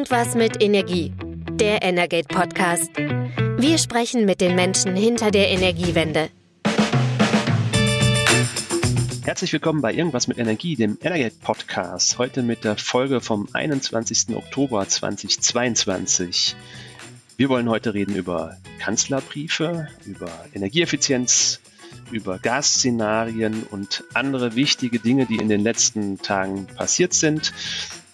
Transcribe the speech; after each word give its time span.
Irgendwas 0.00 0.34
mit 0.34 0.62
Energie. 0.62 1.12
Der 1.52 1.82
Energate 1.82 2.26
Podcast. 2.26 2.88
Wir 3.58 3.76
sprechen 3.76 4.24
mit 4.24 4.40
den 4.40 4.54
Menschen 4.54 4.96
hinter 4.96 5.30
der 5.30 5.50
Energiewende. 5.50 6.30
Herzlich 9.24 9.52
willkommen 9.52 9.82
bei 9.82 9.92
Irgendwas 9.92 10.26
mit 10.26 10.38
Energie, 10.38 10.74
dem 10.74 10.96
Energate 11.02 11.36
Podcast. 11.42 12.16
Heute 12.16 12.42
mit 12.42 12.64
der 12.64 12.78
Folge 12.78 13.20
vom 13.20 13.46
21. 13.52 14.34
Oktober 14.34 14.88
2022. 14.88 16.56
Wir 17.36 17.50
wollen 17.50 17.68
heute 17.68 17.92
reden 17.92 18.16
über 18.16 18.56
Kanzlerbriefe, 18.78 19.88
über 20.06 20.30
Energieeffizienz, 20.54 21.60
über 22.10 22.38
Gasszenarien 22.38 23.64
und 23.64 24.04
andere 24.14 24.56
wichtige 24.56 24.98
Dinge, 24.98 25.26
die 25.26 25.36
in 25.36 25.50
den 25.50 25.60
letzten 25.60 26.16
Tagen 26.16 26.66
passiert 26.68 27.12
sind. 27.12 27.52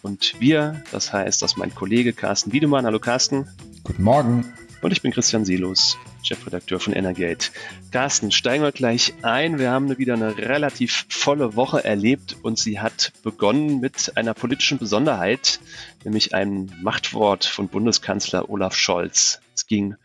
Und 0.03 0.35
wir, 0.39 0.83
das 0.93 1.13
heißt, 1.13 1.43
dass 1.43 1.57
mein 1.57 1.75
Kollege 1.75 2.13
Carsten 2.13 2.53
Wiedemann, 2.53 2.87
hallo 2.87 2.99
Carsten. 2.99 3.49
Guten 3.83 4.03
Morgen. 4.03 4.53
Und 4.83 4.93
ich 4.93 5.03
bin 5.03 5.11
Christian 5.11 5.45
Silos, 5.45 5.99
Chefredakteur 6.23 6.79
von 6.79 6.93
Energate. 6.93 7.51
Carsten, 7.91 8.31
steigen 8.31 8.63
wir 8.63 8.73
gleich 8.73 9.15
ein. 9.23 9.59
Wir 9.59 9.71
haben 9.71 9.97
wieder 9.99 10.15
eine 10.15 10.37
relativ 10.37 11.07
volle 11.09 11.57
Woche 11.57 11.83
erlebt 11.83 12.37
und 12.43 12.59
sie 12.59 12.79
hat 12.79 13.13
begonnen 13.23 13.81
mit 13.81 14.13
einer 14.17 14.35
politischen 14.35 14.79
Besonderheit, 14.79 15.61
nämlich 16.05 16.35
einem 16.35 16.71
Machtwort 16.83 17.45
von 17.45 17.69
Bundeskanzler 17.69 18.51
Olaf 18.51 18.77
Scholz. 18.77 19.41
Es 19.55 19.67
ging 19.67 19.97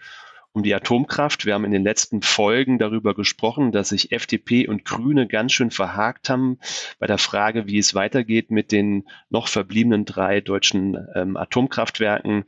um 0.54 0.64
die 0.64 0.74
Atomkraft. 0.76 1.46
Wir 1.46 1.54
haben 1.54 1.66
in 1.66 1.72
den 1.72 1.84
letzten 1.84 2.22
Folgen 2.22 2.78
darüber 2.78 3.14
gesprochen, 3.14 3.72
dass 3.72 3.90
sich 3.90 4.12
FDP 4.12 4.68
und 4.68 4.86
Grüne 4.86 5.28
ganz 5.28 5.54
schön 5.54 5.72
verhakt 5.72 6.30
haben 6.30 6.60
bei 7.00 7.08
der 7.08 7.18
Frage, 7.18 7.68
wie 7.68 7.78
es 7.78 7.96
weitergeht 7.96 8.52
mit 8.52 8.72
den 8.72 9.08
noch 9.30 9.48
verbliebenen 9.48 10.06
drei 10.06 10.42
deutschen 10.42 10.98
ähm, 11.16 11.38
Atomkraftwerken. 11.38 12.46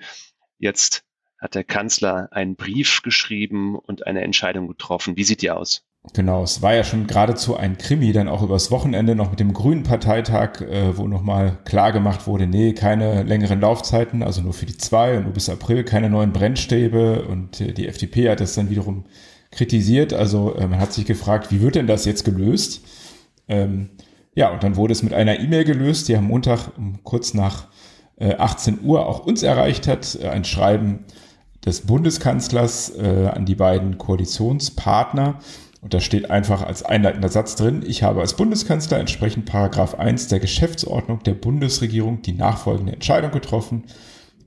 Jetzt 0.58 1.06
hat 1.40 1.56
der 1.56 1.64
Kanzler 1.64 2.30
einen 2.32 2.56
Brief 2.56 3.02
geschrieben 3.02 3.76
und 3.76 4.08
eine 4.08 4.22
Entscheidung 4.22 4.68
getroffen. 4.68 5.18
Wie 5.18 5.24
sieht 5.24 5.42
die 5.42 5.52
aus? 5.52 5.86
Genau, 6.12 6.44
es 6.44 6.62
war 6.62 6.76
ja 6.76 6.84
schon 6.84 7.08
geradezu 7.08 7.56
ein 7.56 7.78
Krimi, 7.78 8.12
dann 8.12 8.28
auch 8.28 8.44
übers 8.44 8.72
Wochenende 8.72 9.16
noch 9.16 9.30
mit 9.30 9.40
dem 9.40 9.54
Grünen 9.54 9.84
Parteitag, 9.84 10.60
äh, 10.60 10.98
wo 10.98 11.08
nochmal 11.08 11.60
klar 11.64 11.94
gemacht 11.94 12.28
wurde, 12.28 12.46
nee, 12.46 12.74
keine 12.74 13.24
längeren 13.24 13.62
Laufzeiten, 13.62 14.22
also 14.22 14.42
nur 14.42 14.52
für 14.52 14.66
die 14.66 14.78
zwei 14.78 15.18
und 15.18 15.24
nur 15.24 15.34
bis 15.34 15.50
April 15.50 15.86
keine 15.86 16.10
neuen 16.10 16.34
Brennstäbe 16.34 17.24
und 17.24 17.62
äh, 17.62 17.72
die 17.72 17.88
FDP 17.88 18.30
hat 18.30 18.42
das 18.42 18.54
dann 18.54 18.70
wiederum 18.70 19.06
kritisiert. 19.52 20.14
Also 20.14 20.54
äh, 20.56 20.68
man 20.68 20.82
hat 20.82 20.92
sich 20.92 21.06
gefragt, 21.06 21.52
wie 21.52 21.62
wird 21.62 21.76
denn 21.76 21.88
das 21.88 22.04
jetzt 22.04 22.26
gelöst? 22.26 22.82
Ähm, 23.48 23.92
ja, 24.36 24.52
und 24.52 24.62
dann 24.62 24.76
wurde 24.76 24.92
es 24.92 25.04
mit 25.04 25.14
einer 25.14 25.40
E-Mail 25.40 25.64
gelöst, 25.64 26.10
die 26.10 26.18
am 26.18 26.26
Montag 26.26 26.78
um 26.78 27.02
kurz 27.04 27.34
nach 27.34 27.68
äh, 28.18 28.36
18 28.36 28.80
Uhr 28.84 29.06
auch 29.08 29.26
uns 29.26 29.42
erreicht 29.42 29.88
hat, 29.88 30.18
äh, 30.22 30.28
ein 30.28 30.44
Schreiben 30.44 31.06
des 31.66 31.82
Bundeskanzlers 31.82 32.90
äh, 32.98 33.30
an 33.34 33.46
die 33.46 33.56
beiden 33.56 33.98
Koalitionspartner 33.98 35.40
und 35.84 35.94
da 35.94 36.00
steht 36.00 36.32
einfach 36.32 36.64
als 36.64 36.84
einleitender 36.84 37.28
Satz 37.28 37.58
drin, 37.58 37.84
ich 37.86 38.04
habe 38.04 38.22
als 38.22 38.38
Bundeskanzler 38.38 39.00
entsprechend 39.00 39.46
Paragraph 39.46 39.96
1 39.96 40.30
der 40.30 40.40
Geschäftsordnung 40.40 41.22
der 41.24 41.34
Bundesregierung 41.34 42.22
die 42.22 42.32
nachfolgende 42.32 42.94
Entscheidung 42.94 43.32
getroffen. 43.32 43.84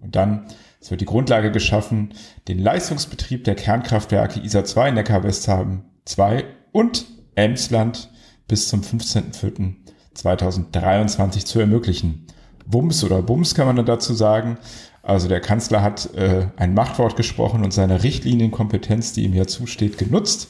Und 0.00 0.16
dann, 0.16 0.46
es 0.80 0.90
wird 0.90 1.02
die 1.02 1.06
Grundlage 1.06 1.52
geschaffen, 1.52 2.14
den 2.48 2.58
Leistungsbetrieb 2.58 3.44
der 3.44 3.54
Kernkraftwerke 3.54 4.40
ISA 4.40 4.64
2, 4.64 4.92
Neckar-Westhaben 4.92 5.84
2 6.06 6.46
und 6.72 7.04
Emsland 7.34 8.08
bis 8.48 8.68
zum 8.68 8.80
15.04.2023 8.80 11.44
zu 11.44 11.60
ermöglichen. 11.60 12.28
Bums 12.64 13.04
oder 13.04 13.20
Bums 13.20 13.54
kann 13.54 13.66
man 13.66 13.76
dann 13.76 13.84
dazu 13.84 14.14
sagen. 14.14 14.56
Also 15.02 15.28
der 15.28 15.40
Kanzler 15.40 15.82
hat 15.82 16.14
äh, 16.14 16.46
ein 16.56 16.72
Machtwort 16.72 17.14
gesprochen 17.14 17.62
und 17.62 17.74
seine 17.74 18.02
Richtlinienkompetenz, 18.02 19.12
die 19.12 19.24
ihm 19.24 19.34
ja 19.34 19.46
zusteht, 19.46 19.98
genutzt 19.98 20.48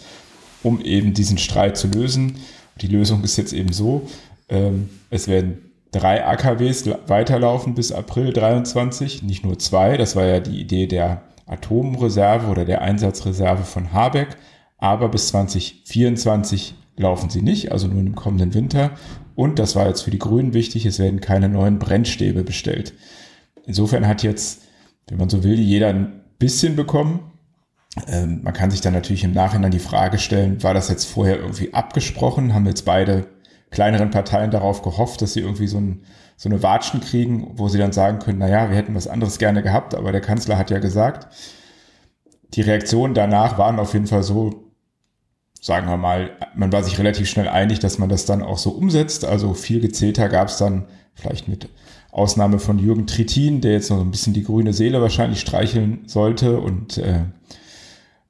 um 0.66 0.80
eben 0.80 1.14
diesen 1.14 1.38
Streit 1.38 1.76
zu 1.76 1.86
lösen. 1.86 2.36
Die 2.80 2.88
Lösung 2.88 3.22
ist 3.22 3.36
jetzt 3.36 3.52
eben 3.52 3.72
so, 3.72 4.08
ähm, 4.48 4.90
es 5.10 5.28
werden 5.28 5.58
drei 5.92 6.26
AKWs 6.26 6.88
weiterlaufen 7.06 7.74
bis 7.74 7.92
April 7.92 8.32
23, 8.32 9.22
nicht 9.22 9.44
nur 9.44 9.58
zwei, 9.58 9.96
das 9.96 10.16
war 10.16 10.24
ja 10.24 10.40
die 10.40 10.60
Idee 10.60 10.86
der 10.86 11.22
Atomreserve 11.46 12.48
oder 12.48 12.64
der 12.64 12.82
Einsatzreserve 12.82 13.62
von 13.62 13.92
Habeck, 13.92 14.36
aber 14.78 15.08
bis 15.08 15.28
2024 15.28 16.74
laufen 16.96 17.30
sie 17.30 17.42
nicht, 17.42 17.70
also 17.72 17.86
nur 17.86 18.00
im 18.00 18.16
kommenden 18.16 18.52
Winter. 18.54 18.90
Und 19.36 19.58
das 19.58 19.76
war 19.76 19.86
jetzt 19.86 20.02
für 20.02 20.10
die 20.10 20.18
Grünen 20.18 20.54
wichtig, 20.54 20.84
es 20.86 20.98
werden 20.98 21.20
keine 21.20 21.48
neuen 21.48 21.78
Brennstäbe 21.78 22.42
bestellt. 22.42 22.94
Insofern 23.66 24.06
hat 24.08 24.22
jetzt, 24.22 24.62
wenn 25.08 25.18
man 25.18 25.28
so 25.28 25.44
will, 25.44 25.58
jeder 25.60 25.88
ein 25.88 26.24
bisschen 26.38 26.74
bekommen. 26.74 27.20
Ähm, 28.06 28.40
man 28.42 28.52
kann 28.52 28.70
sich 28.70 28.80
dann 28.80 28.92
natürlich 28.92 29.24
im 29.24 29.32
Nachhinein 29.32 29.70
die 29.70 29.78
Frage 29.78 30.18
stellen, 30.18 30.62
war 30.62 30.74
das 30.74 30.88
jetzt 30.88 31.06
vorher 31.06 31.38
irgendwie 31.38 31.72
abgesprochen? 31.72 32.54
Haben 32.54 32.66
jetzt 32.66 32.84
beide 32.84 33.26
kleineren 33.70 34.10
Parteien 34.10 34.50
darauf 34.50 34.82
gehofft, 34.82 35.22
dass 35.22 35.32
sie 35.32 35.40
irgendwie 35.40 35.66
so, 35.66 35.78
ein, 35.78 36.02
so 36.36 36.48
eine 36.48 36.62
Watschen 36.62 37.00
kriegen, 37.00 37.52
wo 37.54 37.68
sie 37.68 37.78
dann 37.78 37.92
sagen 37.92 38.18
können, 38.18 38.38
na 38.38 38.48
ja, 38.48 38.70
wir 38.70 38.76
hätten 38.76 38.94
was 38.94 39.08
anderes 39.08 39.38
gerne 39.38 39.62
gehabt, 39.62 39.94
aber 39.94 40.12
der 40.12 40.20
Kanzler 40.20 40.58
hat 40.58 40.70
ja 40.70 40.78
gesagt. 40.78 41.28
Die 42.54 42.60
Reaktionen 42.60 43.14
danach 43.14 43.58
waren 43.58 43.78
auf 43.78 43.92
jeden 43.92 44.06
Fall 44.06 44.22
so, 44.22 44.72
sagen 45.60 45.88
wir 45.88 45.96
mal, 45.96 46.30
man 46.54 46.72
war 46.72 46.82
sich 46.82 46.98
relativ 46.98 47.28
schnell 47.28 47.48
einig, 47.48 47.80
dass 47.80 47.98
man 47.98 48.08
das 48.08 48.24
dann 48.24 48.42
auch 48.42 48.58
so 48.58 48.70
umsetzt. 48.70 49.24
Also 49.24 49.54
viel 49.54 49.80
Gezeter 49.80 50.28
gab 50.28 50.48
es 50.48 50.58
dann 50.58 50.84
vielleicht 51.14 51.48
mit 51.48 51.68
Ausnahme 52.12 52.58
von 52.58 52.78
Jürgen 52.78 53.06
Trittin, 53.06 53.60
der 53.60 53.72
jetzt 53.72 53.90
noch 53.90 54.00
ein 54.00 54.10
bisschen 54.10 54.32
die 54.32 54.44
grüne 54.44 54.72
Seele 54.72 55.02
wahrscheinlich 55.02 55.40
streicheln 55.40 56.02
sollte 56.06 56.60
und 56.60 56.98
äh, 56.98 57.24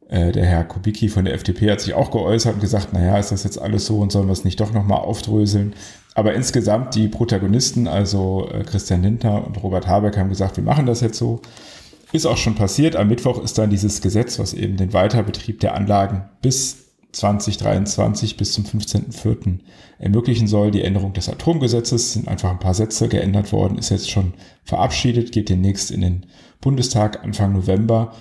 äh, 0.09 0.33
der 0.33 0.47
Herr 0.47 0.65
Kubicki 0.65 1.09
von 1.09 1.25
der 1.25 1.35
FDP 1.35 1.71
hat 1.71 1.81
sich 1.81 1.95
auch 1.95 2.11
geäußert 2.11 2.55
und 2.55 2.61
gesagt, 2.61 2.93
naja, 2.93 3.19
ist 3.19 3.33
das 3.33 3.45
jetzt 3.45 3.61
alles 3.61 3.87
so 3.87 3.99
und 3.99 4.13
sollen 4.13 4.27
wir 4.27 4.33
es 4.33 4.45
nicht 4.45 4.61
doch 4.61 4.73
nochmal 4.73 5.01
aufdröseln? 5.01 5.75
Aber 6.15 6.35
insgesamt 6.35 6.95
die 6.95 7.09
Protagonisten, 7.09 7.89
also 7.89 8.49
äh, 8.51 8.63
Christian 8.63 9.03
Lindner 9.03 9.47
und 9.47 9.63
Robert 9.63 9.87
Habeck, 9.87 10.17
haben 10.17 10.31
gesagt, 10.31 10.57
wir 10.57 10.65
machen 10.65 10.87
das 10.87 11.01
jetzt 11.01 11.19
so. 11.19 11.43
Ist 12.13 12.25
auch 12.25 12.37
schon 12.37 12.55
passiert. 12.55 12.97
Am 12.97 13.09
Mittwoch 13.09 13.43
ist 13.43 13.59
dann 13.59 13.69
dieses 13.69 14.01
Gesetz, 14.01 14.39
was 14.39 14.55
eben 14.55 14.77
den 14.77 14.93
Weiterbetrieb 14.93 15.61
der 15.61 15.75
Anlagen 15.75 16.25
bis 16.41 16.87
2023 17.13 18.37
bis 18.37 18.53
zum 18.53 18.65
15.04. 18.65 19.59
ermöglichen 19.99 20.47
soll. 20.47 20.71
Die 20.71 20.83
Änderung 20.83 21.13
des 21.13 21.29
Atomgesetzes 21.29 22.13
sind 22.13 22.29
einfach 22.29 22.51
ein 22.51 22.61
paar 22.61 22.75
Sätze 22.75 23.09
geändert 23.09 23.53
worden, 23.53 23.77
ist 23.77 23.91
jetzt 23.91 24.11
schon 24.11 24.35
verabschiedet, 24.65 25.33
geht 25.33 25.49
demnächst 25.49 25.91
in 25.91 26.01
den 26.01 26.27
Bundestag 26.61 27.25
Anfang 27.25 27.53
November. 27.53 28.15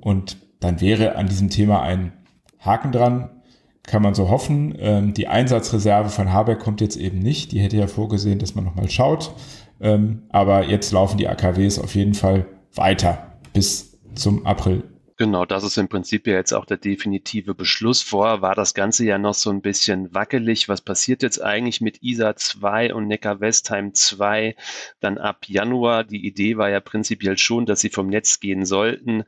Und 0.00 0.36
dann 0.60 0.80
wäre 0.80 1.16
an 1.16 1.28
diesem 1.28 1.50
Thema 1.50 1.82
ein 1.82 2.12
Haken 2.58 2.92
dran, 2.92 3.30
kann 3.84 4.02
man 4.02 4.14
so 4.14 4.28
hoffen. 4.28 4.74
Ähm, 4.78 5.14
die 5.14 5.28
Einsatzreserve 5.28 6.10
von 6.10 6.32
Habeck 6.32 6.58
kommt 6.58 6.80
jetzt 6.80 6.96
eben 6.96 7.18
nicht. 7.18 7.52
Die 7.52 7.60
hätte 7.60 7.76
ja 7.76 7.86
vorgesehen, 7.86 8.38
dass 8.38 8.54
man 8.54 8.64
nochmal 8.64 8.90
schaut. 8.90 9.32
Ähm, 9.80 10.22
aber 10.28 10.64
jetzt 10.64 10.92
laufen 10.92 11.18
die 11.18 11.28
AKWs 11.28 11.78
auf 11.78 11.94
jeden 11.94 12.14
Fall 12.14 12.46
weiter 12.74 13.38
bis 13.52 13.98
zum 14.14 14.44
April. 14.46 14.82
Genau, 15.16 15.44
das 15.44 15.64
ist 15.64 15.76
im 15.78 15.88
Prinzip 15.88 16.28
ja 16.28 16.34
jetzt 16.34 16.52
auch 16.52 16.64
der 16.64 16.76
definitive 16.76 17.52
Beschluss. 17.52 18.02
Vorher 18.02 18.40
war 18.40 18.54
das 18.54 18.72
Ganze 18.72 19.04
ja 19.04 19.18
noch 19.18 19.34
so 19.34 19.50
ein 19.50 19.62
bisschen 19.62 20.14
wackelig. 20.14 20.68
Was 20.68 20.80
passiert 20.80 21.24
jetzt 21.24 21.42
eigentlich 21.42 21.80
mit 21.80 22.04
ISA 22.04 22.36
2 22.36 22.94
und 22.94 23.08
Neckar-Westheim 23.08 23.94
2 23.94 24.54
dann 25.00 25.18
ab 25.18 25.46
Januar? 25.48 26.04
Die 26.04 26.24
Idee 26.24 26.56
war 26.56 26.70
ja 26.70 26.78
prinzipiell 26.78 27.36
schon, 27.36 27.66
dass 27.66 27.80
sie 27.80 27.90
vom 27.90 28.06
Netz 28.06 28.38
gehen 28.38 28.64
sollten. 28.64 29.24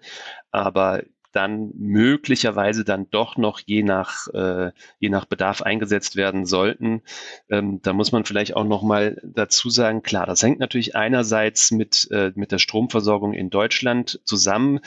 Aber 0.53 1.03
dann 1.33 1.71
möglicherweise 1.77 2.85
dann 2.85 3.09
doch 3.11 3.37
noch 3.37 3.61
je 3.65 3.83
nach, 3.83 4.29
äh, 4.29 4.73
je 4.99 5.09
nach 5.09 5.25
Bedarf 5.25 5.63
eingesetzt 5.63 6.17
werden 6.17 6.47
sollten. 6.47 7.03
Ähm, 7.49 7.81
da 7.83 7.93
muss 7.93 8.13
man 8.13 8.25
vielleicht 8.25 8.57
auch 8.57 8.65
noch 8.65 8.83
mal 8.83 9.21
dazu 9.23 9.71
sagen, 9.71 10.03
klar, 10.03 10.27
das 10.27 10.43
hängt 10.43 10.59
natürlich 10.59 10.97
einerseits 10.97 11.71
mit, 11.71 12.09
äh, 12.11 12.33
mit 12.35 12.53
der 12.53 12.59
Stromversorgung 12.59 13.33
in 13.33 13.51
Deutschland 13.51 14.21
zusammen. 14.25 14.81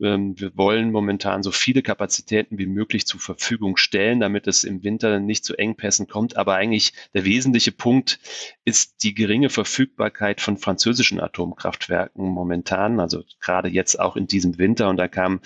Ähm, 0.00 0.38
wir 0.38 0.56
wollen 0.56 0.90
momentan 0.92 1.42
so 1.42 1.50
viele 1.50 1.82
Kapazitäten 1.82 2.58
wie 2.58 2.66
möglich 2.66 3.06
zur 3.06 3.20
Verfügung 3.20 3.76
stellen, 3.76 4.20
damit 4.20 4.46
es 4.46 4.64
im 4.64 4.82
Winter 4.82 5.20
nicht 5.20 5.44
zu 5.44 5.56
Engpässen 5.56 6.06
kommt. 6.06 6.36
Aber 6.36 6.54
eigentlich 6.54 6.92
der 7.14 7.24
wesentliche 7.24 7.72
Punkt 7.72 8.18
ist 8.64 9.02
die 9.02 9.14
geringe 9.14 9.50
Verfügbarkeit 9.50 10.40
von 10.40 10.56
französischen 10.56 11.20
Atomkraftwerken 11.20 12.24
momentan, 12.28 13.00
also 13.00 13.22
gerade 13.40 13.68
jetzt 13.68 13.98
auch 13.98 14.16
in 14.16 14.26
diesem 14.26 14.58
Winter. 14.58 14.88
Und 14.88 14.96
da 14.96 15.08
kam 15.08 15.40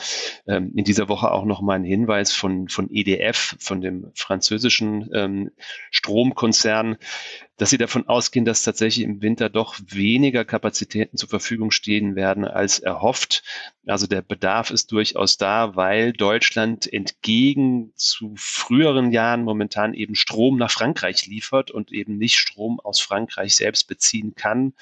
ähm, 0.46 0.72
in 0.75 0.84
dieser 0.84 1.08
Woche 1.08 1.31
auch 1.31 1.44
noch 1.44 1.60
mal 1.60 1.75
ein 1.75 1.84
Hinweis 1.84 2.32
von, 2.32 2.69
von 2.69 2.88
EDF, 2.90 3.56
von 3.58 3.81
dem 3.81 4.10
französischen 4.14 5.10
ähm, 5.12 5.50
Stromkonzern, 5.90 6.96
dass 7.56 7.70
sie 7.70 7.78
davon 7.78 8.06
ausgehen, 8.06 8.44
dass 8.44 8.62
tatsächlich 8.62 9.04
im 9.04 9.22
Winter 9.22 9.48
doch 9.48 9.76
weniger 9.87 10.44
Kapazitäten 10.44 11.16
zur 11.16 11.28
Verfügung 11.28 11.70
stehen 11.70 12.14
werden 12.14 12.44
als 12.44 12.78
erhofft. 12.78 13.43
Also 13.87 14.06
der 14.06 14.22
Bedarf 14.22 14.70
ist 14.70 14.93
durchaus 14.93 15.37
da, 15.38 15.75
weil 15.75 16.12
Deutschland 16.12 16.92
entgegen 16.92 17.92
zu 17.96 18.34
früheren 18.37 19.10
Jahren 19.10 19.42
momentan 19.42 19.94
eben 19.94 20.14
Strom 20.14 20.58
nach 20.58 20.70
Frankreich 20.70 21.26
liefert 21.26 21.70
und 21.70 21.92
eben 21.92 22.19
nicht 22.19 22.37
Strom 22.37 22.78
aus 22.81 23.00
Frankreich 23.00 23.56
selbst 23.56 23.84
beziehen 23.88 24.34
kann. 24.34 24.75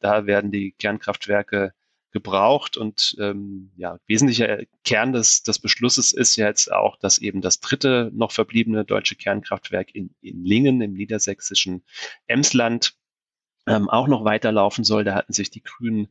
Da 0.00 0.26
werden 0.26 0.50
die 0.50 0.72
Kernkraftwerke 0.72 1.72
gebraucht. 2.10 2.76
Und 2.76 3.16
ähm, 3.20 3.72
ja, 3.76 3.98
wesentlicher 4.06 4.60
Kern 4.84 5.12
des, 5.12 5.42
des 5.42 5.58
Beschlusses 5.58 6.12
ist 6.12 6.36
ja 6.36 6.46
jetzt 6.46 6.72
auch, 6.72 6.96
dass 6.96 7.18
eben 7.18 7.40
das 7.40 7.60
dritte 7.60 8.10
noch 8.14 8.32
verbliebene 8.32 8.84
deutsche 8.84 9.16
Kernkraftwerk 9.16 9.94
in, 9.94 10.14
in 10.20 10.44
Lingen 10.44 10.80
im 10.80 10.92
niedersächsischen 10.92 11.84
Emsland 12.26 12.94
ähm, 13.66 13.88
auch 13.88 14.08
noch 14.08 14.24
weiterlaufen 14.24 14.84
soll. 14.84 15.04
Da 15.04 15.14
hatten 15.14 15.32
sich 15.32 15.50
die 15.50 15.62
Grünen 15.62 16.08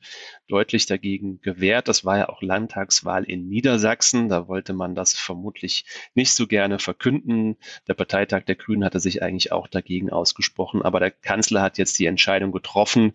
deutlich 0.48 0.86
dagegen 0.86 1.42
gewehrt. 1.42 1.88
Das 1.88 2.06
war 2.06 2.18
ja 2.18 2.30
auch 2.30 2.42
Landtagswahl 2.42 3.24
in 3.24 3.48
Niedersachsen. 3.48 4.30
Da 4.30 4.48
wollte 4.48 4.74
man 4.74 4.95
das 4.95 5.13
vermutlich 5.13 5.86
nicht 6.13 6.34
so 6.34 6.48
gerne 6.48 6.80
verkünden. 6.80 7.57
Der 7.88 7.95
Parteitag 7.95 8.44
der 8.45 8.56
Grünen 8.56 8.86
hatte 8.86 9.00
sich 9.00 9.24
eigentlich 9.24 9.52
auch 9.52 9.68
dagegen 9.68 10.10
ausgesprochen. 10.10 10.81
Aber 10.84 11.00
der 11.00 11.12
Kanzler 11.12 11.62
hat 11.62 11.78
jetzt 11.78 11.98
die 12.00 12.06
Entscheidung 12.06 12.52
getroffen. 12.52 13.13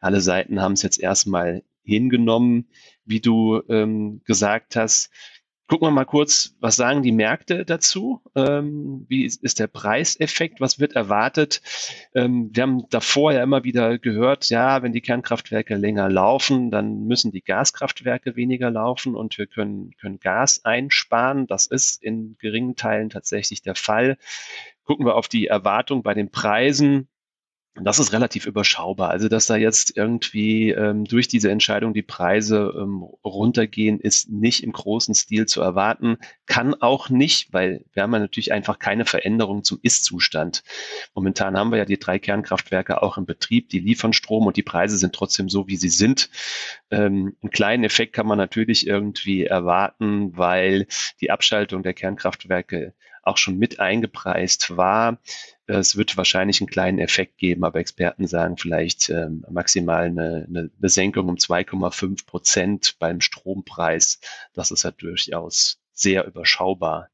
Alle 0.00 0.20
Seiten 0.20 0.60
haben 0.60 0.72
es 0.72 0.82
jetzt 0.82 0.98
erstmal 0.98 1.62
hingenommen, 1.84 2.68
wie 3.04 3.20
du 3.20 3.62
ähm, 3.68 4.22
gesagt 4.24 4.76
hast. 4.76 5.10
Gucken 5.72 5.88
wir 5.88 5.92
mal 5.92 6.04
kurz, 6.04 6.54
was 6.60 6.76
sagen 6.76 7.02
die 7.02 7.12
Märkte 7.12 7.64
dazu? 7.64 8.20
Ähm, 8.34 9.06
wie 9.08 9.24
ist, 9.24 9.42
ist, 9.42 9.58
der 9.58 9.68
Preiseffekt? 9.68 10.60
Was 10.60 10.78
wird 10.78 10.92
erwartet? 10.92 11.62
Ähm, 12.14 12.50
wir 12.52 12.64
haben 12.64 12.82
davor 12.90 13.32
ja 13.32 13.42
immer 13.42 13.64
wieder 13.64 13.98
gehört, 13.98 14.50
ja, 14.50 14.82
wenn 14.82 14.92
die 14.92 15.00
Kernkraftwerke 15.00 15.76
länger 15.76 16.10
laufen, 16.10 16.70
dann 16.70 17.04
müssen 17.06 17.32
die 17.32 17.40
Gaskraftwerke 17.40 18.36
weniger 18.36 18.70
laufen 18.70 19.14
und 19.14 19.38
wir 19.38 19.46
können, 19.46 19.92
können 19.98 20.20
Gas 20.20 20.62
einsparen. 20.62 21.46
Das 21.46 21.64
ist 21.64 22.02
in 22.02 22.36
geringen 22.38 22.76
Teilen 22.76 23.08
tatsächlich 23.08 23.62
der 23.62 23.74
Fall. 23.74 24.18
Gucken 24.84 25.06
wir 25.06 25.14
auf 25.14 25.28
die 25.28 25.46
Erwartung 25.46 26.02
bei 26.02 26.12
den 26.12 26.30
Preisen 26.30 27.08
das 27.74 27.98
ist 27.98 28.12
relativ 28.12 28.46
überschaubar. 28.46 29.10
Also, 29.10 29.28
dass 29.28 29.46
da 29.46 29.56
jetzt 29.56 29.96
irgendwie 29.96 30.70
ähm, 30.70 31.04
durch 31.04 31.26
diese 31.26 31.50
Entscheidung 31.50 31.94
die 31.94 32.02
Preise 32.02 32.74
ähm, 32.76 33.02
runtergehen, 33.24 33.98
ist 33.98 34.30
nicht 34.30 34.62
im 34.62 34.72
großen 34.72 35.14
Stil 35.14 35.46
zu 35.46 35.62
erwarten. 35.62 36.18
Kann 36.44 36.74
auch 36.74 37.08
nicht, 37.08 37.52
weil 37.54 37.84
wir 37.94 38.02
haben 38.02 38.12
ja 38.12 38.18
natürlich 38.18 38.52
einfach 38.52 38.78
keine 38.78 39.06
Veränderung 39.06 39.64
zum 39.64 39.78
Ist-Zustand. 39.82 40.64
Momentan 41.14 41.56
haben 41.56 41.70
wir 41.70 41.78
ja 41.78 41.86
die 41.86 41.98
drei 41.98 42.18
Kernkraftwerke 42.18 43.02
auch 43.02 43.16
im 43.16 43.24
Betrieb, 43.24 43.70
die 43.70 43.78
liefern 43.78 44.12
Strom 44.12 44.46
und 44.46 44.58
die 44.58 44.62
Preise 44.62 44.98
sind 44.98 45.14
trotzdem 45.14 45.48
so, 45.48 45.66
wie 45.66 45.76
sie 45.76 45.88
sind. 45.88 46.28
Ähm, 46.90 47.36
einen 47.40 47.50
kleinen 47.50 47.84
Effekt 47.84 48.12
kann 48.12 48.26
man 48.26 48.36
natürlich 48.36 48.86
irgendwie 48.86 49.44
erwarten, 49.44 50.36
weil 50.36 50.86
die 51.22 51.30
Abschaltung 51.30 51.82
der 51.82 51.94
Kernkraftwerke 51.94 52.92
auch 53.22 53.36
schon 53.36 53.58
mit 53.58 53.80
eingepreist 53.80 54.76
war. 54.76 55.18
Es 55.66 55.96
wird 55.96 56.16
wahrscheinlich 56.16 56.60
einen 56.60 56.68
kleinen 56.68 56.98
Effekt 56.98 57.38
geben, 57.38 57.64
aber 57.64 57.78
Experten 57.78 58.26
sagen 58.26 58.58
vielleicht 58.58 59.08
ähm, 59.10 59.44
maximal 59.48 60.06
eine, 60.06 60.46
eine 60.48 60.70
Besenkung 60.78 61.28
um 61.28 61.36
2,5 61.36 62.26
Prozent 62.26 62.96
beim 62.98 63.20
Strompreis. 63.20 64.20
Das 64.52 64.70
ist 64.70 64.82
ja 64.82 64.90
durchaus 64.90 65.80
sehr 65.92 66.26
überschaubar. 66.26 67.08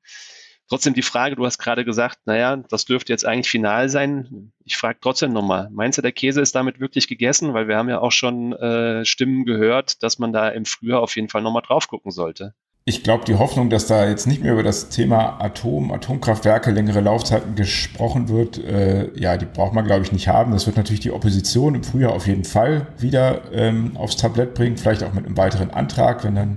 Trotzdem 0.68 0.92
die 0.92 1.02
Frage, 1.02 1.34
du 1.34 1.46
hast 1.46 1.58
gerade 1.58 1.84
gesagt, 1.84 2.26
naja, 2.26 2.56
das 2.56 2.84
dürfte 2.84 3.12
jetzt 3.12 3.24
eigentlich 3.24 3.48
final 3.48 3.88
sein. 3.88 4.52
Ich 4.64 4.76
frage 4.76 4.98
trotzdem 5.00 5.32
nochmal, 5.32 5.70
meinst 5.72 5.96
du, 5.96 6.02
der 6.02 6.12
Käse 6.12 6.42
ist 6.42 6.54
damit 6.54 6.78
wirklich 6.78 7.08
gegessen? 7.08 7.54
Weil 7.54 7.68
wir 7.68 7.76
haben 7.76 7.88
ja 7.88 8.00
auch 8.00 8.12
schon 8.12 8.52
äh, 8.52 9.04
Stimmen 9.06 9.46
gehört, 9.46 10.02
dass 10.02 10.18
man 10.18 10.32
da 10.32 10.48
im 10.50 10.66
Frühjahr 10.66 11.00
auf 11.00 11.16
jeden 11.16 11.30
Fall 11.30 11.40
nochmal 11.40 11.62
drauf 11.62 11.88
gucken 11.88 12.10
sollte 12.10 12.54
ich 12.88 13.02
glaube, 13.02 13.26
die 13.26 13.34
Hoffnung, 13.34 13.68
dass 13.68 13.86
da 13.86 14.08
jetzt 14.08 14.26
nicht 14.26 14.42
mehr 14.42 14.54
über 14.54 14.62
das 14.62 14.88
Thema 14.88 15.42
Atom, 15.42 15.92
Atomkraftwerke, 15.92 16.70
längere 16.70 17.02
Laufzeiten 17.02 17.54
gesprochen 17.54 18.30
wird, 18.30 18.56
äh, 18.64 19.10
ja, 19.14 19.36
die 19.36 19.44
braucht 19.44 19.74
man, 19.74 19.84
glaube 19.84 20.04
ich, 20.04 20.12
nicht 20.12 20.26
haben. 20.26 20.52
Das 20.52 20.64
wird 20.64 20.78
natürlich 20.78 21.00
die 21.00 21.10
Opposition 21.10 21.74
im 21.74 21.84
Frühjahr 21.84 22.14
auf 22.14 22.26
jeden 22.26 22.44
Fall 22.44 22.86
wieder 22.98 23.42
ähm, 23.52 23.94
aufs 23.98 24.16
Tablett 24.16 24.54
bringen, 24.54 24.78
vielleicht 24.78 25.02
auch 25.02 25.12
mit 25.12 25.26
einem 25.26 25.36
weiteren 25.36 25.70
Antrag, 25.70 26.24
wenn 26.24 26.34
dann 26.34 26.56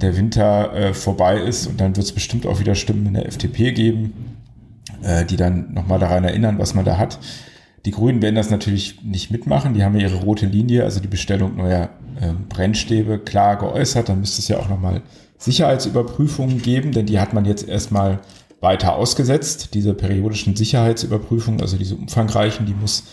der 0.00 0.16
Winter 0.16 0.72
äh, 0.72 0.94
vorbei 0.94 1.36
ist. 1.38 1.66
Und 1.66 1.82
dann 1.82 1.94
wird 1.94 2.06
es 2.06 2.12
bestimmt 2.12 2.46
auch 2.46 2.60
wieder 2.60 2.74
Stimmen 2.74 3.04
in 3.04 3.14
der 3.14 3.26
FDP 3.26 3.72
geben, 3.72 4.36
äh, 5.02 5.26
die 5.26 5.36
dann 5.36 5.74
nochmal 5.74 5.98
daran 5.98 6.24
erinnern, 6.24 6.58
was 6.58 6.74
man 6.74 6.86
da 6.86 6.96
hat. 6.96 7.18
Die 7.84 7.90
Grünen 7.90 8.22
werden 8.22 8.36
das 8.36 8.48
natürlich 8.48 9.02
nicht 9.04 9.30
mitmachen. 9.30 9.74
Die 9.74 9.84
haben 9.84 9.94
ja 9.96 10.08
ihre 10.08 10.22
rote 10.22 10.46
Linie, 10.46 10.84
also 10.84 10.98
die 11.00 11.08
Bestellung 11.08 11.56
neuer 11.56 11.90
äh, 12.22 12.32
Brennstäbe, 12.48 13.18
klar 13.18 13.58
geäußert. 13.58 14.08
Dann 14.08 14.20
müsste 14.20 14.40
es 14.40 14.48
ja 14.48 14.56
auch 14.56 14.70
nochmal 14.70 15.02
Sicherheitsüberprüfungen 15.38 16.60
geben, 16.60 16.92
denn 16.92 17.06
die 17.06 17.20
hat 17.20 17.32
man 17.32 17.44
jetzt 17.44 17.66
erstmal 17.66 18.20
weiter 18.60 18.96
ausgesetzt. 18.96 19.74
Diese 19.74 19.94
periodischen 19.94 20.56
Sicherheitsüberprüfungen, 20.56 21.60
also 21.60 21.76
diese 21.76 21.94
umfangreichen, 21.94 22.66
die 22.66 22.74
muss, 22.74 23.04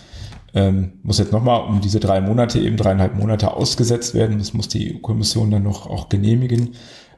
ähm, 0.54 0.94
muss 1.04 1.20
jetzt 1.20 1.32
nochmal 1.32 1.64
um 1.68 1.82
diese 1.82 2.00
drei 2.00 2.22
Monate, 2.22 2.60
eben 2.60 2.78
dreieinhalb 2.78 3.16
Monate 3.16 3.54
ausgesetzt 3.54 4.16
werden. 4.16 4.40
Das 4.40 4.54
muss 4.54 4.68
die 4.68 4.96
EU-Kommission 4.96 5.52
dann 5.52 5.64
noch 5.64 5.88
auch 5.88 6.10
genehmigen. 6.10 6.76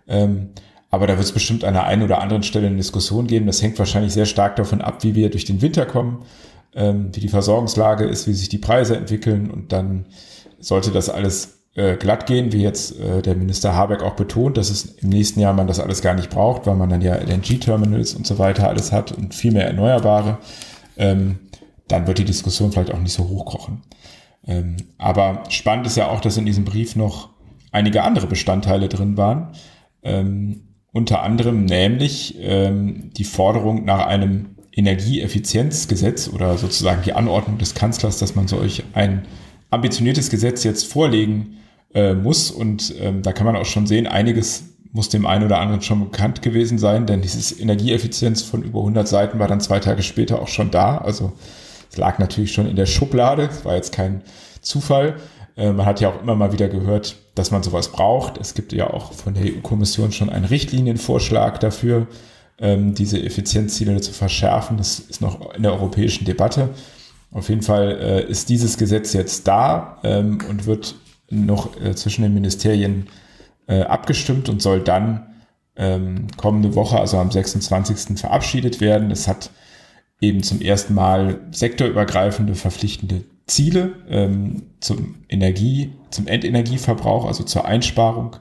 Ähm, 0.07 0.49
aber 0.89 1.07
da 1.07 1.13
wird 1.13 1.25
es 1.25 1.31
bestimmt 1.31 1.63
an 1.63 1.73
der 1.73 1.85
einen 1.85 2.03
oder 2.03 2.21
anderen 2.21 2.43
Stelle 2.43 2.67
eine 2.67 2.77
Diskussion 2.77 3.27
geben. 3.27 3.45
Das 3.45 3.61
hängt 3.61 3.79
wahrscheinlich 3.79 4.13
sehr 4.13 4.25
stark 4.25 4.55
davon 4.55 4.81
ab, 4.81 5.03
wie 5.03 5.15
wir 5.15 5.29
durch 5.29 5.45
den 5.45 5.61
Winter 5.61 5.85
kommen, 5.85 6.23
ähm, 6.73 7.09
wie 7.13 7.19
die 7.19 7.29
Versorgungslage 7.29 8.05
ist, 8.05 8.27
wie 8.27 8.33
sich 8.33 8.49
die 8.49 8.57
Preise 8.57 8.97
entwickeln. 8.97 9.51
Und 9.51 9.71
dann 9.71 10.05
sollte 10.59 10.91
das 10.91 11.09
alles 11.09 11.56
äh, 11.77 11.95
glatt 11.95 12.25
gehen, 12.25 12.51
wie 12.53 12.63
jetzt 12.63 12.99
äh, 12.99 13.21
der 13.21 13.35
Minister 13.35 13.75
Habeck 13.75 14.01
auch 14.01 14.15
betont, 14.15 14.57
dass 14.57 14.71
es 14.71 14.85
im 14.97 15.09
nächsten 15.09 15.39
Jahr 15.39 15.53
man 15.53 15.67
das 15.67 15.79
alles 15.79 16.01
gar 16.01 16.15
nicht 16.15 16.31
braucht, 16.31 16.65
weil 16.65 16.75
man 16.75 16.89
dann 16.89 17.01
ja 17.01 17.13
LNG-Terminals 17.15 18.15
und 18.15 18.25
so 18.25 18.39
weiter 18.39 18.67
alles 18.67 18.91
hat 18.91 19.11
und 19.11 19.35
viel 19.35 19.51
mehr 19.51 19.67
Erneuerbare, 19.67 20.39
ähm, 20.97 21.37
dann 21.87 22.07
wird 22.07 22.17
die 22.17 22.25
Diskussion 22.25 22.71
vielleicht 22.71 22.91
auch 22.91 22.99
nicht 22.99 23.13
so 23.13 23.29
hochkochen. 23.29 23.83
Ähm, 24.47 24.77
aber 24.97 25.43
spannend 25.49 25.85
ist 25.85 25.97
ja 25.97 26.09
auch, 26.09 26.19
dass 26.19 26.37
in 26.37 26.47
diesem 26.47 26.65
Brief 26.65 26.95
noch 26.95 27.29
einige 27.71 28.01
andere 28.01 28.25
Bestandteile 28.25 28.89
drin 28.89 29.15
waren. 29.15 29.49
Ähm, 30.01 30.63
unter 30.91 31.21
anderem 31.21 31.65
nämlich 31.65 32.39
ähm, 32.39 33.11
die 33.15 33.23
Forderung 33.23 33.85
nach 33.85 34.07
einem 34.07 34.55
Energieeffizienzgesetz 34.71 36.27
oder 36.33 36.57
sozusagen 36.57 37.03
die 37.03 37.13
Anordnung 37.13 37.59
des 37.59 37.75
Kanzlers, 37.75 38.17
dass 38.17 38.33
man 38.33 38.47
solch 38.47 38.83
ein 38.93 39.27
ambitioniertes 39.69 40.31
Gesetz 40.31 40.63
jetzt 40.63 40.91
vorlegen 40.91 41.57
äh, 41.97 42.13
muss. 42.13 42.51
Und 42.51 42.93
ähm, 42.99 43.23
da 43.23 43.33
kann 43.33 43.47
man 43.47 43.55
auch 43.55 43.65
schon 43.65 43.87
sehen, 43.87 44.05
einiges 44.05 44.65
muss 44.93 45.09
dem 45.09 45.25
einen 45.25 45.45
oder 45.45 45.59
anderen 45.59 45.81
schon 45.81 45.99
bekannt 46.11 46.41
gewesen 46.41 46.77
sein, 46.77 47.05
denn 47.07 47.21
dieses 47.21 47.59
Energieeffizienz 47.59 48.43
von 48.43 48.61
über 48.61 48.79
100 48.79 49.07
Seiten 49.07 49.39
war 49.39 49.47
dann 49.47 49.61
zwei 49.61 49.79
Tage 49.79 50.03
später 50.03 50.41
auch 50.41 50.47
schon 50.47 50.69
da. 50.71 50.99
Also 50.99 51.33
es 51.91 51.97
lag 51.97 52.19
natürlich 52.19 52.53
schon 52.53 52.67
in 52.67 52.75
der 52.75 52.85
Schublade, 52.85 53.49
es 53.51 53.65
war 53.65 53.75
jetzt 53.75 53.93
kein 53.93 54.21
Zufall. 54.61 55.15
Äh, 55.55 55.71
man 55.71 55.87
hat 55.87 55.99
ja 55.99 56.09
auch 56.09 56.21
immer 56.21 56.35
mal 56.35 56.53
wieder 56.53 56.69
gehört, 56.69 57.15
dass 57.33 57.49
man 57.49 57.63
sowas 57.63 57.91
braucht. 57.91 58.37
Es 58.37 58.53
gibt 58.53 58.73
ja 58.73 58.91
auch 58.91 59.13
von 59.13 59.33
der 59.33 59.45
EU-Kommission 59.45 60.11
schon 60.11 60.29
einen 60.29 60.45
Richtlinienvorschlag 60.45 61.59
dafür, 61.59 62.05
ähm, 62.59 62.93
diese 62.93 63.21
Effizienzziele 63.21 63.99
zu 64.01 64.11
verschärfen. 64.11 64.77
Das 64.77 64.99
ist 64.99 65.21
noch 65.21 65.53
in 65.55 65.63
der 65.63 65.73
europäischen 65.73 66.25
Debatte. 66.25 66.69
Auf 67.31 67.49
jeden 67.49 67.63
Fall 67.63 67.97
äh, 67.99 68.31
ist 68.31 68.49
dieses 68.49 68.77
Gesetz 68.77 69.13
jetzt 69.13 69.47
da 69.47 69.97
ähm, 70.03 70.39
und 70.47 70.65
wird 70.67 70.95
noch 71.29 71.79
äh, 71.81 71.95
zwischen 71.95 72.21
den 72.23 72.33
Ministerien 72.33 73.07
äh, 73.67 73.81
abgestimmt 73.81 74.49
und 74.49 74.61
soll 74.61 74.81
dann 74.81 75.27
ähm, 75.75 76.27
kommende 76.37 76.75
Woche, 76.75 76.99
also 76.99 77.17
am 77.17 77.31
26. 77.31 78.19
verabschiedet 78.19 78.81
werden. 78.81 79.11
Es 79.11 79.27
hat 79.27 79.51
eben 80.19 80.41
zum 80.43 80.61
ersten 80.61 80.93
Mal 80.93 81.41
sektorübergreifende 81.51 82.55
verpflichtende 82.55 83.23
Ziele 83.45 83.93
ähm, 84.09 84.63
zum 84.79 85.15
Energie, 85.29 85.93
zum 86.09 86.27
Endenergieverbrauch, 86.27 87.25
also 87.25 87.43
zur 87.43 87.65
Einsparung. 87.65 88.37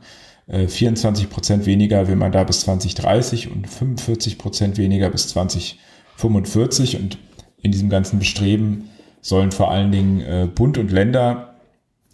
Äh, 0.47 0.69
24 0.69 1.29
Prozent 1.29 1.67
weniger 1.67 2.09
will 2.09 2.17
man 2.17 2.33
da 2.33 2.45
bis 2.45 2.61
2030 2.61 3.53
und 3.53 3.69
45 3.69 4.39
Prozent 4.39 4.79
weniger 4.79 5.11
bis 5.11 5.29
2045. 5.29 6.99
Und 6.99 7.19
in 7.61 7.73
diesem 7.73 7.91
ganzen 7.91 8.19
Bestreben 8.19 8.91
sollen 9.21 9.53
vor 9.53 9.71
allen 9.71 9.93
Dingen 9.93 10.21
äh, 10.21 10.49
Bund 10.53 10.79
und 10.79 10.91
Länder 10.91 11.56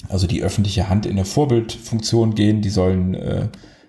also 0.09 0.27
die 0.27 0.43
öffentliche 0.43 0.89
Hand 0.89 1.07
in 1.07 1.13
eine 1.13 1.25
Vorbildfunktion 1.25 2.35
gehen. 2.35 2.63
Die 2.63 2.71
sollen 2.71 3.15
äh, 3.15 3.49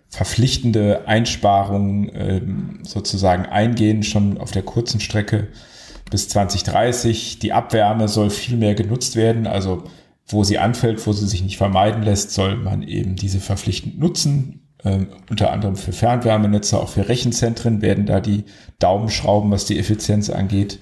verpflichtende 0.10 1.08
Einsparungen 1.08 2.10
äh, 2.10 2.42
sozusagen 2.84 3.46
eingehen, 3.46 4.04
schon 4.04 4.38
auf 4.38 4.52
der 4.52 4.64
kurzen 4.64 5.00
Strecke 5.00 5.48
bis 6.12 6.30
2030. 6.30 7.40
Die 7.40 7.54
Abwärme 7.54 8.08
soll 8.08 8.30
viel 8.30 8.58
mehr 8.58 8.76
genutzt 8.76 9.16
werden. 9.16 9.48
Also 9.48 9.84
wo 10.28 10.44
sie 10.44 10.58
anfällt, 10.58 11.06
wo 11.06 11.14
sie 11.14 11.28
sich 11.28 11.44
nicht 11.44 11.58
vermeiden 11.58 12.04
lässt, 12.04 12.32
soll 12.32 12.56
man 12.56 12.84
eben 12.84 13.16
diese 13.16 13.40
verpflichtend 13.40 14.00
nutzen. 14.00 14.62
Ähm, 14.86 15.08
unter 15.30 15.52
anderem 15.52 15.76
für 15.76 15.94
Fernwärmenetze, 15.94 16.78
auch 16.78 16.90
für 16.90 17.10
Rechenzentren 17.10 17.82
werden 17.82 18.06
da 18.06 18.20
die 18.20 18.44
Daumenschrauben, 18.80 19.52
was 19.52 19.66
die 19.66 19.80
Effizienz 19.80 20.30
angeht, 20.30 20.80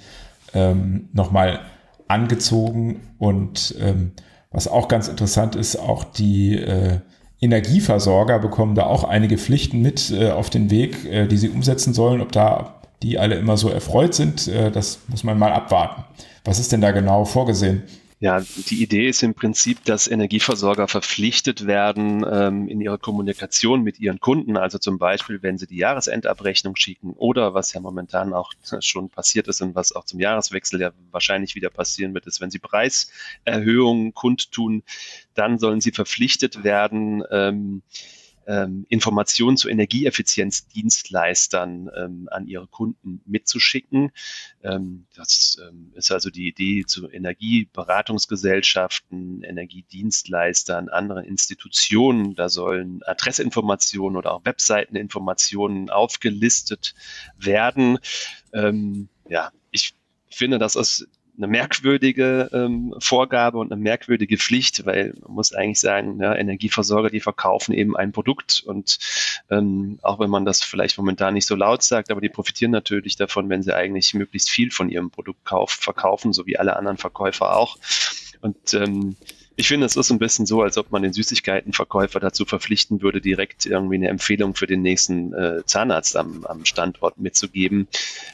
ähm, 0.53 1.09
nochmal 1.13 1.61
angezogen. 2.07 3.01
Und 3.17 3.75
ähm, 3.79 4.11
was 4.51 4.67
auch 4.67 4.87
ganz 4.87 5.07
interessant 5.07 5.55
ist, 5.55 5.77
auch 5.77 6.03
die 6.03 6.57
äh, 6.57 6.99
Energieversorger 7.39 8.39
bekommen 8.39 8.75
da 8.75 8.83
auch 8.83 9.03
einige 9.03 9.37
Pflichten 9.37 9.81
mit 9.81 10.11
äh, 10.11 10.31
auf 10.31 10.49
den 10.49 10.69
Weg, 10.69 11.05
äh, 11.05 11.27
die 11.27 11.37
sie 11.37 11.49
umsetzen 11.49 11.93
sollen. 11.93 12.21
Ob 12.21 12.31
da 12.31 12.81
die 13.01 13.17
alle 13.17 13.35
immer 13.35 13.57
so 13.57 13.69
erfreut 13.69 14.13
sind, 14.13 14.47
äh, 14.47 14.71
das 14.71 14.99
muss 15.07 15.23
man 15.23 15.39
mal 15.39 15.51
abwarten. 15.51 16.03
Was 16.43 16.59
ist 16.59 16.71
denn 16.71 16.81
da 16.81 16.91
genau 16.91 17.25
vorgesehen? 17.25 17.83
Ja, 18.21 18.39
die 18.39 18.83
Idee 18.83 19.09
ist 19.09 19.23
im 19.23 19.33
Prinzip, 19.33 19.83
dass 19.83 20.05
Energieversorger 20.05 20.87
verpflichtet 20.87 21.65
werden 21.65 22.23
ähm, 22.31 22.67
in 22.67 22.79
ihrer 22.79 22.99
Kommunikation 22.99 23.81
mit 23.81 23.99
ihren 23.99 24.19
Kunden, 24.19 24.57
also 24.57 24.77
zum 24.77 24.99
Beispiel, 24.99 25.41
wenn 25.41 25.57
sie 25.57 25.65
die 25.65 25.77
Jahresendabrechnung 25.77 26.75
schicken 26.75 27.13
oder 27.13 27.55
was 27.55 27.73
ja 27.73 27.81
momentan 27.81 28.33
auch 28.33 28.53
schon 28.79 29.09
passiert 29.09 29.47
ist 29.47 29.61
und 29.61 29.73
was 29.73 29.95
auch 29.95 30.05
zum 30.05 30.19
Jahreswechsel 30.19 30.79
ja 30.79 30.91
wahrscheinlich 31.09 31.55
wieder 31.55 31.71
passieren 31.71 32.13
wird, 32.13 32.27
ist, 32.27 32.41
wenn 32.41 32.51
sie 32.51 32.59
Preiserhöhungen 32.59 34.13
kundtun, 34.13 34.83
dann 35.33 35.57
sollen 35.57 35.81
sie 35.81 35.91
verpflichtet 35.91 36.63
werden, 36.63 37.23
ähm, 37.31 37.81
ähm, 38.47 38.85
Informationen 38.89 39.57
zu 39.57 39.69
Energieeffizienzdienstleistern 39.69 41.89
ähm, 41.95 42.27
an 42.31 42.47
ihre 42.47 42.65
Kunden 42.67 43.21
mitzuschicken. 43.25 44.11
Ähm, 44.63 45.05
das 45.15 45.57
ähm, 45.67 45.91
ist 45.95 46.11
also 46.11 46.29
die 46.29 46.47
Idee 46.47 46.85
zu 46.85 47.09
Energieberatungsgesellschaften, 47.09 49.41
Energiedienstleistern, 49.43 50.89
anderen 50.89 51.25
Institutionen. 51.25 52.35
Da 52.35 52.49
sollen 52.49 53.01
Adressinformationen 53.03 54.17
oder 54.17 54.33
auch 54.33 54.45
Webseiteninformationen 54.45 55.89
aufgelistet 55.89 56.93
werden. 57.37 57.97
Ähm, 58.53 59.09
ja, 59.29 59.51
ich 59.71 59.95
finde, 60.29 60.59
das 60.59 60.75
ist 60.75 61.07
eine 61.41 61.51
merkwürdige 61.51 62.49
ähm, 62.53 62.93
Vorgabe 62.99 63.57
und 63.57 63.71
eine 63.71 63.81
merkwürdige 63.81 64.37
Pflicht, 64.37 64.85
weil 64.85 65.13
man 65.21 65.33
muss 65.33 65.53
eigentlich 65.53 65.79
sagen, 65.79 66.19
ja, 66.21 66.35
Energieversorger, 66.35 67.09
die 67.09 67.19
verkaufen 67.19 67.73
eben 67.73 67.97
ein 67.97 68.11
Produkt 68.11 68.63
und 68.65 68.99
ähm, 69.49 69.99
auch 70.01 70.19
wenn 70.19 70.29
man 70.29 70.45
das 70.45 70.61
vielleicht 70.61 70.97
momentan 70.97 71.33
nicht 71.33 71.47
so 71.47 71.55
laut 71.55 71.83
sagt, 71.83 72.11
aber 72.11 72.21
die 72.21 72.29
profitieren 72.29 72.71
natürlich 72.71 73.15
davon, 73.15 73.49
wenn 73.49 73.63
sie 73.63 73.75
eigentlich 73.75 74.13
möglichst 74.13 74.49
viel 74.49 74.71
von 74.71 74.89
ihrem 74.89 75.09
Produkt 75.09 75.43
kauf, 75.45 75.71
verkaufen, 75.71 76.33
so 76.33 76.45
wie 76.45 76.57
alle 76.57 76.75
anderen 76.75 76.97
Verkäufer 76.97 77.55
auch. 77.55 77.77
Und 78.41 78.73
ähm, 78.73 79.15
ich 79.61 79.67
finde, 79.67 79.85
es 79.85 79.95
ist 79.95 80.09
ein 80.09 80.17
bisschen 80.17 80.47
so, 80.47 80.63
als 80.63 80.79
ob 80.79 80.91
man 80.91 81.03
den 81.03 81.13
Süßigkeitenverkäufer 81.13 82.19
dazu 82.19 82.45
verpflichten 82.45 83.03
würde, 83.03 83.21
direkt 83.21 83.67
irgendwie 83.67 83.93
eine 83.93 84.09
Empfehlung 84.09 84.55
für 84.55 84.65
den 84.65 84.81
nächsten 84.81 85.33
äh, 85.33 85.63
Zahnarzt 85.65 86.17
am, 86.17 86.47
am 86.47 86.65
Standort 86.65 87.19
mitzugeben. 87.19 87.87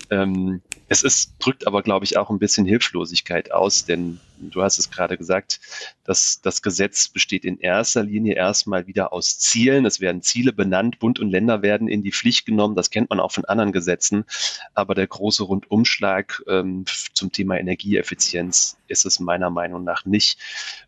Ähm, 0.10 0.62
es 0.88 1.04
ist, 1.04 1.34
drückt 1.40 1.68
aber, 1.68 1.84
glaube 1.84 2.06
ich, 2.06 2.16
auch 2.16 2.30
ein 2.30 2.40
bisschen 2.40 2.66
Hilflosigkeit 2.66 3.52
aus, 3.52 3.84
denn 3.84 4.22
du 4.40 4.62
hast 4.62 4.80
es 4.80 4.90
gerade 4.90 5.18
gesagt, 5.18 5.60
dass 6.04 6.42
das 6.42 6.62
Gesetz 6.62 7.10
besteht 7.10 7.46
in 7.46 7.60
erster 7.60 8.04
Linie 8.04 8.36
erstmal 8.36 8.88
wieder 8.88 9.14
aus 9.14 9.40
Zielen. 9.40 9.86
Es 9.86 10.00
werden 10.00 10.22
Ziele 10.22 10.54
benannt, 10.54 11.00
Bund 11.00 11.20
und 11.20 11.30
Länder 11.30 11.62
werden 11.62 11.88
in 11.88 12.04
die 12.04 12.12
Pflicht 12.12 12.46
genommen. 12.46 12.76
Das 12.76 12.90
kennt 12.90 13.10
man 13.10 13.20
auch 13.20 13.32
von 13.32 13.46
anderen 13.46 13.72
Gesetzen. 13.72 14.26
Aber 14.74 14.96
der 14.96 15.08
große 15.08 15.44
Rundumschlag 15.44 16.44
ähm, 16.48 16.86
zum 17.14 17.32
Thema 17.32 17.58
Energieeffizienz 17.58 18.78
ist 18.88 19.06
es 19.06 19.20
meiner 19.20 19.50
Meinung 19.50 19.84
nach 19.84 20.06
nicht. 20.06 20.40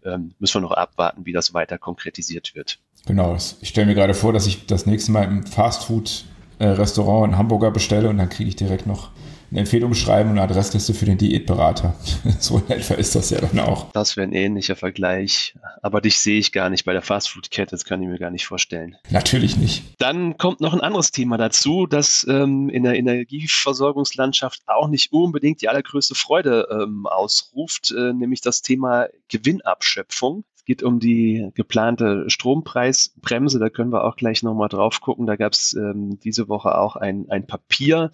Ähm, 0.06 0.34
müssen 0.40 0.56
wir 0.56 0.62
noch 0.62 0.72
abwarten, 0.72 1.26
wie 1.26 1.34
das 1.34 1.54
weiter 1.54 1.78
konkretisiert 1.78 2.56
wird. 2.56 2.80
Genau. 3.06 3.38
Ich 3.62 3.70
stelle 3.70 3.88
mir 3.88 3.96
gerade 3.96 4.14
vor, 4.14 4.34
dass 4.34 4.48
ich 4.48 4.66
das 4.66 4.86
nächste 4.86 5.12
Mal 5.12 5.24
im 5.24 5.46
Fastfood-Restaurant 5.46 7.28
äh, 7.28 7.34
in 7.34 7.38
Hamburger 7.38 7.72
bestelle 7.72 8.10
und 8.10 8.18
dann 8.18 8.30
kriege 8.30 8.50
ich 8.50 8.56
direkt 8.56 8.86
noch 8.86 9.12
eine 9.52 9.62
Empfehlung 9.62 9.94
schreiben 9.94 10.30
und 10.32 10.38
eine 10.38 10.50
Adressliste 10.50 10.94
für 10.94 11.06
den 11.06 11.18
Diätberater. 11.18 11.96
so 12.40 12.58
in 12.58 12.70
etwa 12.70 12.94
ist 12.96 13.16
das 13.16 13.30
ja 13.30 13.42
dann 13.42 13.60
auch. 13.60 13.92
Das 13.92 14.18
wäre 14.18 14.28
ein 14.28 14.34
ähnlicher 14.34 14.76
Vergleich. 14.76 15.56
Aber 15.82 16.02
dich 16.02 16.20
sehe 16.20 16.40
ich 16.40 16.52
gar 16.52 16.70
nicht 16.70 16.86
bei 16.86 16.94
der 16.94 17.02
Fastfood-Kette, 17.02 17.72
das 17.72 17.86
kann 17.86 18.02
ich 18.02 18.08
mir 18.08 18.20
gar 18.20 18.32
nicht 18.32 18.46
vorstellen. 18.46 18.98
Natürlich 19.10 19.58
nicht. 19.58 19.84
Dann 19.98 20.38
kommt 20.38 20.62
noch 20.62 20.74
ein 20.74 20.82
anderes 20.82 21.12
Thema 21.12 21.38
dazu, 21.38 21.88
das 21.88 22.26
ähm, 22.30 22.70
in 22.70 22.84
der 22.84 22.96
Energieversorgungslandschaft 22.96 24.62
auch 24.68 24.88
nicht 24.88 25.12
unbedingt 25.12 25.62
die 25.62 25.70
allergrößte 25.70 26.16
Freude 26.16 26.68
ähm, 26.72 27.08
ausruft, 27.08 27.92
äh, 27.92 28.14
nämlich 28.14 28.42
das 28.42 28.62
Thema 28.62 29.08
Gewinnabschöpfung 29.30 30.44
geht 30.70 30.84
um 30.84 31.00
die 31.00 31.50
geplante 31.56 32.26
Strompreisbremse. 32.28 33.58
Da 33.58 33.70
können 33.70 33.92
wir 33.92 34.04
auch 34.04 34.16
gleich 34.16 34.44
nochmal 34.44 34.70
drauf 34.70 35.02
gucken. 35.02 35.26
Da 35.26 35.36
gab 35.36 35.54
es 35.54 35.74
ähm, 35.74 36.20
diese 36.24 36.48
Woche 36.48 36.78
auch 36.78 36.96
ein, 36.96 37.26
ein 37.30 37.48
Papier, 37.48 38.12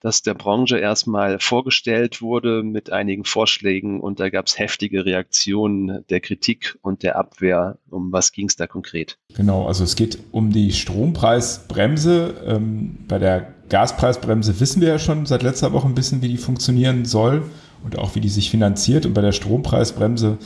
das 0.00 0.20
der 0.20 0.34
Branche 0.34 0.76
erstmal 0.76 1.38
vorgestellt 1.40 2.20
wurde 2.20 2.62
mit 2.62 2.92
einigen 2.92 3.24
Vorschlägen 3.24 4.00
und 4.00 4.20
da 4.20 4.28
gab 4.28 4.48
es 4.48 4.58
heftige 4.58 5.06
Reaktionen 5.06 6.04
der 6.10 6.20
Kritik 6.20 6.78
und 6.82 7.02
der 7.02 7.16
Abwehr. 7.16 7.78
Um 7.88 8.12
was 8.12 8.32
ging 8.32 8.48
es 8.48 8.56
da 8.56 8.66
konkret? 8.66 9.16
Genau, 9.34 9.66
also 9.66 9.82
es 9.82 9.96
geht 9.96 10.18
um 10.30 10.52
die 10.52 10.72
Strompreisbremse. 10.72 12.34
Ähm, 12.46 12.98
bei 13.08 13.18
der 13.18 13.54
Gaspreisbremse 13.70 14.60
wissen 14.60 14.82
wir 14.82 14.88
ja 14.88 14.98
schon 14.98 15.24
seit 15.24 15.42
letzter 15.42 15.72
Woche 15.72 15.88
ein 15.88 15.94
bisschen, 15.94 16.20
wie 16.20 16.28
die 16.28 16.36
funktionieren 16.36 17.06
soll 17.06 17.44
und 17.82 17.96
auch 17.98 18.14
wie 18.14 18.20
die 18.20 18.28
sich 18.28 18.50
finanziert. 18.50 19.06
Und 19.06 19.14
bei 19.14 19.22
der 19.22 19.32
Strompreisbremse 19.32 20.36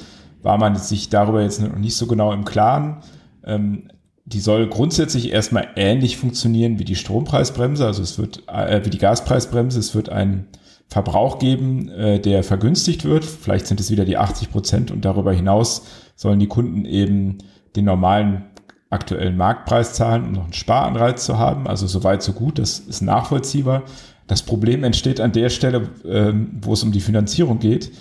war 0.43 0.59
man 0.59 0.77
sich 0.77 1.09
darüber 1.09 1.43
jetzt 1.43 1.61
noch 1.61 1.77
nicht 1.77 1.97
so 1.97 2.07
genau 2.07 2.33
im 2.33 2.45
Klaren. 2.45 2.99
Ähm, 3.45 3.91
die 4.25 4.41
soll 4.41 4.69
grundsätzlich 4.69 5.33
erstmal 5.33 5.69
ähnlich 5.77 6.19
funktionieren 6.19 6.79
wie 6.79 6.85
die 6.85 6.97
Strompreisbremse, 6.97 7.87
also 7.87 8.03
es 8.03 8.19
wird 8.19 8.43
äh, 8.47 8.85
wie 8.85 8.91
die 8.91 8.99
Gaspreisbremse. 8.99 9.79
Es 9.79 9.95
wird 9.95 10.11
einen 10.11 10.49
Verbrauch 10.89 11.39
geben, 11.39 11.89
äh, 11.89 12.21
der 12.21 12.45
vergünstigt 12.45 13.05
wird. 13.05 13.25
Vielleicht 13.25 13.67
sind 13.67 13.81
es 13.81 13.91
wieder 13.91 14.05
die 14.05 14.19
80 14.19 14.51
Prozent 14.51 14.91
und 14.91 15.05
darüber 15.05 15.33
hinaus 15.33 15.87
sollen 16.15 16.41
die 16.41 16.47
Kunden 16.47 16.85
eben 16.85 17.39
den 17.77 17.87
normalen 17.87 18.45
aktuellen 18.91 19.37
Marktpreis 19.37 19.95
zahlen, 19.95 20.25
um 20.25 20.33
noch 20.33 20.45
einen 20.45 20.53
Sparanreiz 20.53 21.25
zu 21.25 21.39
haben. 21.39 21.67
Also 21.67 21.87
soweit 21.87 22.23
so 22.23 22.33
gut, 22.33 22.59
das 22.59 22.79
ist 22.81 23.03
nachvollziehbar. 23.03 23.85
Das 24.27 24.43
Problem 24.43 24.85
entsteht 24.85 25.21
an 25.21 25.33
der 25.33 25.49
Stelle, 25.49 25.89
ähm, 26.07 26.59
wo 26.61 26.75
es 26.75 26.83
um 26.83 26.93
die 26.93 27.01
Finanzierung 27.01 27.59
geht, 27.59 27.93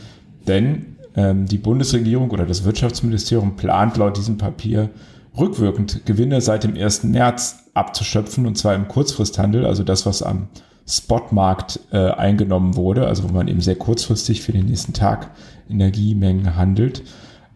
denn 0.47 0.96
die 1.19 1.57
Bundesregierung 1.57 2.29
oder 2.29 2.45
das 2.45 2.63
Wirtschaftsministerium 2.63 3.55
plant 3.55 3.97
laut 3.97 4.17
diesem 4.17 4.37
Papier 4.37 4.91
rückwirkend 5.35 6.05
Gewinne 6.05 6.41
seit 6.41 6.63
dem 6.63 6.75
1. 6.75 7.05
März 7.05 7.69
abzuschöpfen 7.73 8.45
und 8.45 8.57
zwar 8.57 8.75
im 8.75 8.87
Kurzfristhandel, 8.87 9.65
also 9.65 9.83
das, 9.83 10.05
was 10.05 10.21
am 10.21 10.47
Spotmarkt 10.87 11.79
äh, 11.91 12.11
eingenommen 12.11 12.75
wurde, 12.75 13.07
also 13.07 13.23
wo 13.23 13.27
man 13.33 13.47
eben 13.47 13.61
sehr 13.61 13.75
kurzfristig 13.75 14.41
für 14.41 14.53
den 14.53 14.67
nächsten 14.67 14.93
Tag 14.93 15.31
Energiemengen 15.69 16.55
handelt. 16.55 17.03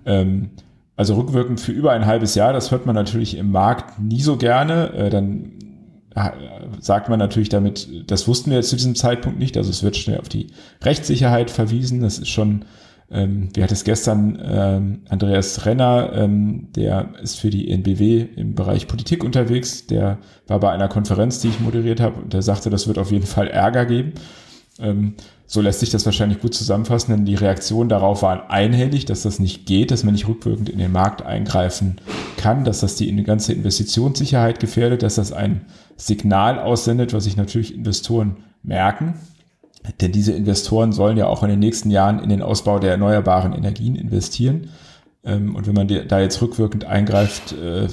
Ähm, 0.06 0.50
also 0.98 1.16
rückwirkend 1.16 1.60
für 1.60 1.72
über 1.72 1.94
ein 1.94 2.06
halbes 2.06 2.36
Jahr, 2.36 2.52
das 2.54 2.72
hört 2.72 2.86
man 2.86 2.94
natürlich 2.94 3.38
im 3.38 3.52
Markt 3.52 4.00
nie 4.00 4.22
so 4.22 4.36
gerne. 4.36 4.94
Äh, 4.94 5.10
dann 5.10 5.54
äh, 6.14 6.30
sagt 6.80 7.08
man 7.08 7.20
natürlich 7.20 7.50
damit, 7.50 8.12
das 8.12 8.28
wussten 8.28 8.52
wir 8.52 8.58
jetzt 8.58 8.70
zu 8.70 8.76
diesem 8.76 8.96
Zeitpunkt 8.96 9.40
nicht. 9.40 9.56
Also 9.56 9.70
es 9.70 9.82
wird 9.82 9.96
schnell 9.96 10.20
auf 10.20 10.30
die 10.30 10.48
Rechtssicherheit 10.84 11.50
verwiesen. 11.50 12.02
Das 12.02 12.20
ist 12.20 12.30
schon 12.30 12.66
ähm, 13.12 13.50
wir 13.54 13.64
hatten 13.64 13.74
es 13.74 13.84
gestern 13.84 14.42
ähm, 14.42 15.02
Andreas 15.10 15.66
Renner, 15.66 16.12
ähm, 16.14 16.70
der 16.76 17.10
ist 17.22 17.40
für 17.40 17.50
die 17.50 17.70
NBW 17.70 18.26
im 18.36 18.56
Bereich 18.56 18.88
Politik 18.88 19.24
unterwegs. 19.24 19.86
Der 19.88 20.18
war 20.48 20.60
bei 20.62 20.72
einer 20.72 20.88
Konferenz, 20.88 21.40
die 21.40 21.50
ich 21.50 21.60
moderiert 21.60 22.00
habe, 22.00 22.22
und 22.22 22.34
der 22.34 22.42
sagte, 22.42 22.70
das 22.70 22.88
wird 22.88 22.98
auf 22.98 23.12
jeden 23.12 23.26
Fall 23.26 23.48
Ärger 23.48 23.86
geben. 23.86 24.14
Ähm, 24.80 25.16
so 25.46 25.60
lässt 25.60 25.82
sich 25.82 25.90
das 25.90 26.06
wahrscheinlich 26.06 26.40
gut 26.40 26.54
zusammenfassen, 26.54 27.12
denn 27.12 27.26
die 27.26 27.36
Reaktionen 27.36 27.90
darauf 27.90 28.22
waren 28.22 28.50
einhellig, 28.50 29.04
dass 29.04 29.24
das 29.24 29.40
nicht 29.40 29.66
geht, 29.66 29.92
dass 29.92 30.06
man 30.06 30.14
nicht 30.14 30.30
rückwirkend 30.30 30.70
in 30.70 30.80
den 30.80 30.94
Markt 30.94 31.22
eingreifen 31.24 31.98
kann, 32.38 32.64
dass 32.64 32.80
das 32.80 32.96
die 32.96 33.14
ganze 33.24 33.52
Investitionssicherheit 33.52 34.62
gefährdet, 34.62 35.04
dass 35.04 35.16
das 35.16 35.34
ein 35.34 35.66
Signal 35.98 36.58
aussendet, 36.58 37.12
was 37.12 37.26
sich 37.26 37.36
natürlich 37.36 37.76
Investoren 37.76 38.38
merken. 38.64 39.16
Denn 40.00 40.12
diese 40.12 40.32
Investoren 40.34 40.92
sollen 40.92 41.18
ja 41.18 41.28
auch 41.28 41.44
in 41.44 41.50
den 41.50 41.60
nächsten 41.60 41.90
Jahren 41.90 42.20
in 42.20 42.30
den 42.30 42.42
Ausbau 42.42 42.80
der 42.80 42.92
erneuerbaren 42.92 43.54
Energien 43.54 43.96
investieren. 43.96 44.70
Ähm, 45.24 45.56
und 45.56 45.68
wenn 45.68 45.74
man 45.74 45.88
da 46.08 46.20
jetzt 46.20 46.42
rückwirkend 46.42 46.86
eingreift, 46.86 47.54
äh, 47.54 47.88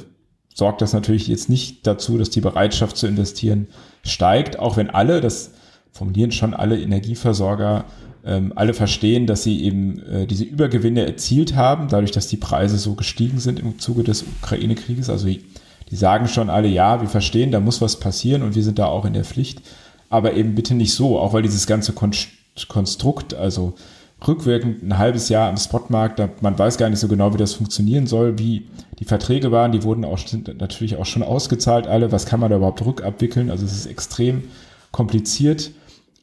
sorgt 0.55 0.83
das 0.83 0.93
natürlich 0.93 1.29
jetzt 1.29 1.49
nicht 1.49 1.87
dazu, 1.87 2.19
dass 2.19 2.31
die 2.31 2.41
Bereitschaft 2.41 2.97
zu 2.97 3.07
investieren 3.07 3.69
steigt, 4.03 4.59
auch 4.59 4.77
wenn 4.77 4.91
alle, 4.91 5.21
das 5.21 5.53
formulieren 5.93 6.33
schon 6.33 6.53
alle 6.53 6.81
Energieversorger, 6.81 7.85
ähm, 8.25 8.53
alle 8.57 8.75
verstehen, 8.75 9.27
dass 9.27 9.45
sie 9.45 9.63
eben 9.63 10.01
äh, 10.01 10.27
diese 10.27 10.45
Übergewinne 10.45 11.07
erzielt 11.07 11.55
haben, 11.55 11.89
dadurch, 11.89 12.11
dass 12.11 12.29
die 12.29 12.37
Preise 12.37 12.77
so 12.77 12.95
gestiegen 12.95 13.39
sind 13.39 13.61
im 13.61 13.79
Zuge 13.79 14.03
des 14.03 14.25
Ukraine-Krieges. 14.43 15.09
Also 15.09 15.29
die 15.29 15.97
sagen 15.97 16.29
schon 16.29 16.51
alle, 16.51 16.69
ja, 16.69 17.01
wir 17.01 17.09
verstehen, 17.09 17.51
da 17.51 17.61
muss 17.61 17.81
was 17.81 18.01
passieren 18.01 18.43
und 18.43 18.55
wir 18.55 18.63
sind 18.63 18.79
da 18.79 18.87
auch 18.87 19.05
in 19.05 19.15
der 19.15 19.25
Pflicht 19.25 19.63
aber 20.11 20.35
eben 20.35 20.55
bitte 20.55 20.75
nicht 20.75 20.95
so, 20.95 21.19
auch 21.19 21.33
weil 21.33 21.43
dieses 21.43 21.67
ganze 21.67 21.93
Konstrukt, 21.93 23.35
also 23.35 23.75
rückwirkend 24.27 24.83
ein 24.83 24.99
halbes 24.99 25.29
Jahr 25.29 25.49
am 25.49 25.57
Spotmarkt, 25.57 26.43
man 26.43 26.59
weiß 26.59 26.77
gar 26.79 26.91
nicht 26.91 26.99
so 26.99 27.09
genau, 27.09 27.33
wie 27.35 27.39
das 27.39 27.55
funktionieren 27.55 28.07
soll, 28.07 28.39
wie 28.39 28.67
die 28.99 29.05
Verträge 29.05 29.53
waren, 29.53 29.71
die 29.71 29.85
wurden 29.85 30.05
auch 30.05 30.19
natürlich 30.59 30.97
auch 30.97 31.07
schon 31.07 31.23
ausgezahlt, 31.23 31.87
alle, 31.87 32.11
was 32.11 32.27
kann 32.27 32.41
man 32.41 32.51
da 32.51 32.57
überhaupt 32.57 32.85
rückabwickeln, 32.85 33.51
also 33.51 33.65
es 33.65 33.73
ist 33.73 33.87
extrem 33.87 34.45
kompliziert. 34.91 35.71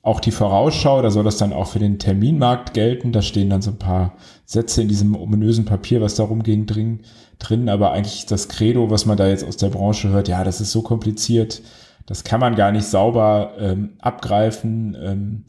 Auch 0.02 0.20
die 0.20 0.32
Vorausschau, 0.32 1.02
da 1.02 1.10
soll 1.10 1.24
das 1.24 1.38
dann 1.38 1.54
auch 1.54 1.68
für 1.68 1.80
den 1.80 1.98
Terminmarkt 1.98 2.76
gelten, 2.76 3.12
da 3.12 3.24
stehen 3.24 3.50
dann 3.50 3.64
so 3.64 3.72
ein 3.72 3.80
paar 3.80 4.14
Sätze 4.46 4.84
in 4.84 4.88
diesem 4.88 5.16
ominösen 5.16 5.66
Papier, 5.66 6.00
was 6.02 6.14
darum 6.16 6.44
ging, 6.44 6.68
drin, 6.68 7.00
drin, 7.40 7.70
aber 7.70 7.92
eigentlich 7.92 8.26
das 8.28 8.48
Credo, 8.48 8.92
was 8.92 9.06
man 9.06 9.18
da 9.18 9.28
jetzt 9.28 9.44
aus 9.44 9.58
der 9.58 9.70
Branche 9.70 10.10
hört, 10.10 10.28
ja, 10.28 10.44
das 10.44 10.62
ist 10.62 10.72
so 10.72 10.84
kompliziert, 10.84 11.62
das 12.06 12.24
kann 12.24 12.40
man 12.40 12.56
gar 12.56 12.72
nicht 12.72 12.86
sauber 12.86 13.54
ähm, 13.60 13.94
abgreifen. 14.00 14.98
Ähm, 15.02 15.46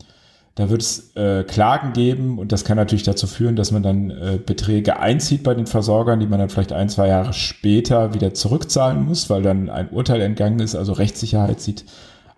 Da 0.58 0.70
wird 0.70 0.80
es 0.80 1.14
äh, 1.16 1.44
Klagen 1.44 1.92
geben 1.92 2.38
und 2.38 2.50
das 2.50 2.64
kann 2.64 2.78
natürlich 2.78 3.02
dazu 3.04 3.26
führen, 3.26 3.56
dass 3.56 3.72
man 3.72 3.82
dann 3.82 4.10
äh, 4.10 4.38
Beträge 4.38 4.98
einzieht 4.98 5.42
bei 5.42 5.52
den 5.52 5.66
Versorgern, 5.66 6.18
die 6.18 6.26
man 6.26 6.38
dann 6.38 6.48
vielleicht 6.48 6.72
ein, 6.72 6.88
zwei 6.88 7.08
Jahre 7.08 7.34
später 7.34 8.14
wieder 8.14 8.32
zurückzahlen 8.32 9.04
muss, 9.04 9.28
weil 9.28 9.42
dann 9.42 9.68
ein 9.68 9.90
Urteil 9.90 10.22
entgangen 10.22 10.60
ist. 10.60 10.74
Also 10.74 10.94
Rechtssicherheit 10.94 11.60
sieht 11.60 11.84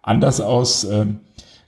anders 0.02 0.40
aus. 0.40 0.82
Ähm, 0.82 1.20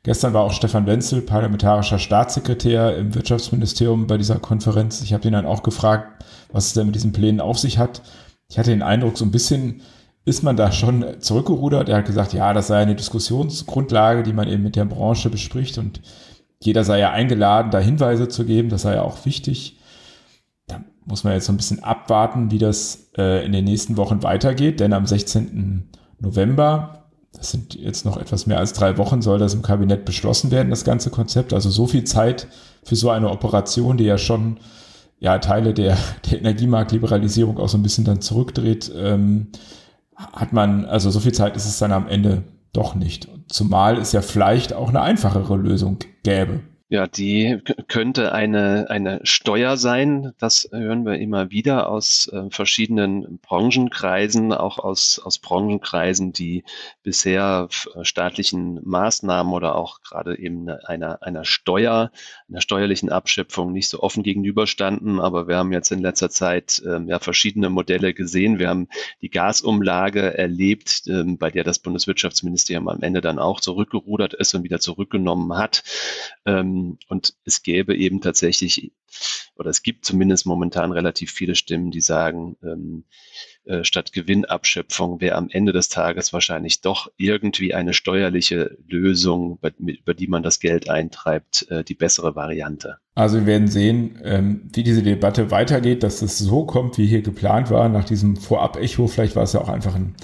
gestern 0.03 0.33
war 0.33 0.43
auch 0.43 0.53
Stefan 0.53 0.87
Wenzel, 0.87 1.23
parlamentarischer 1.23 2.01
Staatssekretär 2.01 2.97
im 2.97 3.15
Wirtschaftsministerium 3.15 4.09
bei 4.09 4.19
dieser 4.19 4.41
Konferenz. 4.41 5.03
Ich 5.03 5.13
habe 5.13 5.29
ihn 5.29 5.35
dann 5.35 5.47
auch 5.47 5.63
gefragt, 5.63 6.25
was 6.51 6.67
es 6.67 6.73
denn 6.73 6.87
mit 6.87 6.97
diesen 6.97 7.13
Plänen 7.13 7.41
auf 7.41 7.61
sich 7.61 7.79
hat. 7.79 8.03
Ich 8.49 8.59
hatte 8.59 8.71
den 8.71 8.83
Eindruck, 8.83 9.17
so 9.17 9.25
ein 9.25 9.31
bisschen 9.31 9.83
ist 10.25 10.43
man 10.43 10.57
da 10.57 10.71
schon 10.71 11.05
zurückgerudert. 11.21 11.89
Er 11.89 11.99
hat 11.99 12.07
gesagt, 12.07 12.33
ja, 12.33 12.53
das 12.53 12.67
sei 12.67 12.83
eine 12.83 12.95
Diskussionsgrundlage, 12.95 14.23
die 14.23 14.33
man 14.33 14.49
eben 14.49 14.63
mit 14.63 14.77
der 14.77 14.85
Branche 14.85 15.31
bespricht 15.31 15.79
und 15.79 16.01
jeder 16.63 16.85
sei 16.85 16.99
ja 16.99 17.11
eingeladen, 17.11 17.71
da 17.71 17.79
Hinweise 17.79 18.29
zu 18.29 18.45
geben, 18.45 18.69
das 18.69 18.83
sei 18.83 18.95
ja 18.95 19.03
auch 19.03 19.25
wichtig. 19.25 19.79
Da 20.67 20.83
muss 21.07 21.25
man 21.25 21.33
jetzt 21.33 21.47
so 21.47 21.53
ein 21.53 21.57
bisschen 21.57 21.83
abwarten, 21.83 22.51
wie 22.51 22.59
das 22.59 23.11
äh, 23.17 23.45
in 23.45 23.53
den 23.53 23.65
nächsten 23.65 23.97
Wochen 23.97 24.23
weitergeht, 24.23 24.79
denn 24.79 24.93
am 24.93 25.07
16. 25.07 25.89
November, 26.19 27.07
das 27.33 27.51
sind 27.51 27.75
jetzt 27.75 28.05
noch 28.05 28.19
etwas 28.19 28.47
mehr 28.47 28.59
als 28.59 28.75
drei 28.75 28.99
Wochen, 28.99 29.23
soll 29.23 29.39
das 29.39 29.55
im 29.55 29.63
Kabinett 29.63 30.05
beschlossen 30.05 30.51
werden, 30.51 30.69
das 30.69 30.85
ganze 30.85 31.09
Konzept. 31.09 31.55
Also 31.55 31.71
so 31.71 31.87
viel 31.87 32.05
Zeit 32.05 32.47
für 32.85 32.97
so 32.97 33.09
eine 33.09 33.31
Operation, 33.31 33.97
die 33.97 34.05
ja 34.05 34.19
schon 34.19 34.59
ja, 35.19 35.39
Teile 35.39 35.73
der, 35.73 35.97
der 36.31 36.41
Energiemarktliberalisierung 36.41 37.59
auch 37.59 37.69
so 37.69 37.79
ein 37.79 37.83
bisschen 37.83 38.05
dann 38.05 38.21
zurückdreht, 38.21 38.93
ähm, 38.95 39.49
hat 40.33 40.53
man, 40.53 40.85
also 40.85 41.11
so 41.11 41.21
viel 41.21 41.33
Zeit 41.33 41.57
ist 41.57 41.67
es 41.67 41.79
dann 41.79 41.93
am 41.93 42.09
Ende 42.09 42.45
doch 42.73 42.95
nicht. 42.95 43.29
Zumal 43.49 43.99
es 43.99 44.13
ja 44.13 44.23
vielleicht 44.23 44.73
auch 44.73 44.89
eine 44.89 45.03
einfachere 45.03 45.57
Lösung 45.57 45.99
gäbe. 46.23 46.61
Ja, 46.93 47.07
die 47.07 47.61
könnte 47.87 48.33
eine, 48.33 48.91
eine 48.91 49.21
Steuer 49.23 49.77
sein. 49.77 50.33
Das 50.39 50.69
hören 50.73 51.07
wir 51.07 51.21
immer 51.21 51.53
wieder 51.53 51.89
aus 51.89 52.27
äh, 52.33 52.51
verschiedenen 52.51 53.39
Branchenkreisen, 53.39 54.53
auch 54.53 54.81
aus, 54.81 55.21
aus 55.25 55.39
Branchenkreisen, 55.39 56.33
die 56.33 56.65
bisher 57.05 57.69
äh, 57.95 58.05
staatlichen 58.05 58.81
Maßnahmen 58.83 59.53
oder 59.53 59.77
auch 59.77 60.03
gerade 60.03 60.37
eben 60.37 60.69
einer, 60.69 61.23
einer 61.23 61.45
Steuer, 61.45 62.11
einer 62.49 62.61
steuerlichen 62.61 63.09
Abschöpfung 63.09 63.73
nicht 63.73 63.89
so 63.89 64.01
offen 64.01 64.25
gegenüberstanden. 64.25 65.21
Aber 65.21 65.47
wir 65.47 65.59
haben 65.59 65.71
jetzt 65.71 65.93
in 65.93 66.01
letzter 66.01 66.29
Zeit 66.29 66.83
äh, 66.85 67.01
ja 67.05 67.21
verschiedene 67.21 67.71
Modelle 67.71 68.15
gesehen. 68.15 68.59
Wir 68.59 68.69
haben 68.69 68.89
die 69.23 69.31
Gasumlage 69.31 70.37
erlebt, 70.37 71.05
äh, 71.07 71.23
bei 71.23 71.53
der 71.53 71.63
das 71.63 71.79
Bundeswirtschaftsministerium 71.79 72.89
am 72.89 73.03
Ende 73.03 73.21
dann 73.21 73.39
auch 73.39 73.61
zurückgerudert 73.61 74.35
ist 74.35 74.55
und 74.57 74.65
wieder 74.65 74.81
zurückgenommen 74.81 75.57
hat. 75.57 75.85
Ähm, 76.45 76.80
und 77.09 77.35
es 77.45 77.63
gäbe 77.63 77.97
eben 77.97 78.21
tatsächlich, 78.21 78.93
oder 79.57 79.71
es 79.71 79.83
gibt 79.83 80.05
zumindest 80.05 80.47
momentan 80.47 80.93
relativ 80.93 81.33
viele 81.33 81.55
Stimmen, 81.55 81.91
die 81.91 82.01
sagen, 82.01 82.57
ähm, 82.63 83.05
äh, 83.65 83.85
statt 83.85 84.13
Gewinnabschöpfung 84.13 85.21
wäre 85.21 85.37
am 85.37 85.49
Ende 85.51 85.73
des 85.73 85.89
Tages 85.89 86.33
wahrscheinlich 86.33 86.81
doch 86.81 87.11
irgendwie 87.17 87.75
eine 87.75 87.93
steuerliche 87.93 88.77
Lösung, 88.89 89.59
über 89.79 90.15
die 90.15 90.27
man 90.29 90.43
das 90.43 90.61
Geld 90.61 90.89
eintreibt, 90.89 91.71
äh, 91.71 91.85
die 91.85 91.95
bessere 91.95 92.35
Variante. 92.35 92.97
Also 93.15 93.39
wir 93.39 93.47
werden 93.47 93.69
sehen, 93.69 94.19
ähm, 94.25 94.71
wie 94.73 94.83
diese 94.83 95.03
Debatte 95.03 95.51
weitergeht, 95.51 96.03
dass 96.03 96.23
es 96.23 96.39
so 96.39 96.65
kommt, 96.65 96.97
wie 96.99 97.07
hier 97.07 97.23
geplant 97.23 97.71
war, 97.71 97.89
nach 97.89 98.05
diesem 98.05 98.37
Vorab-Echo. 98.37 99.09
Vielleicht 99.09 99.37
war 99.37 99.43
es 99.43 99.53
ja 99.53 99.61
auch 99.61 99.69
einfach 99.69 99.95
ein 99.95 100.15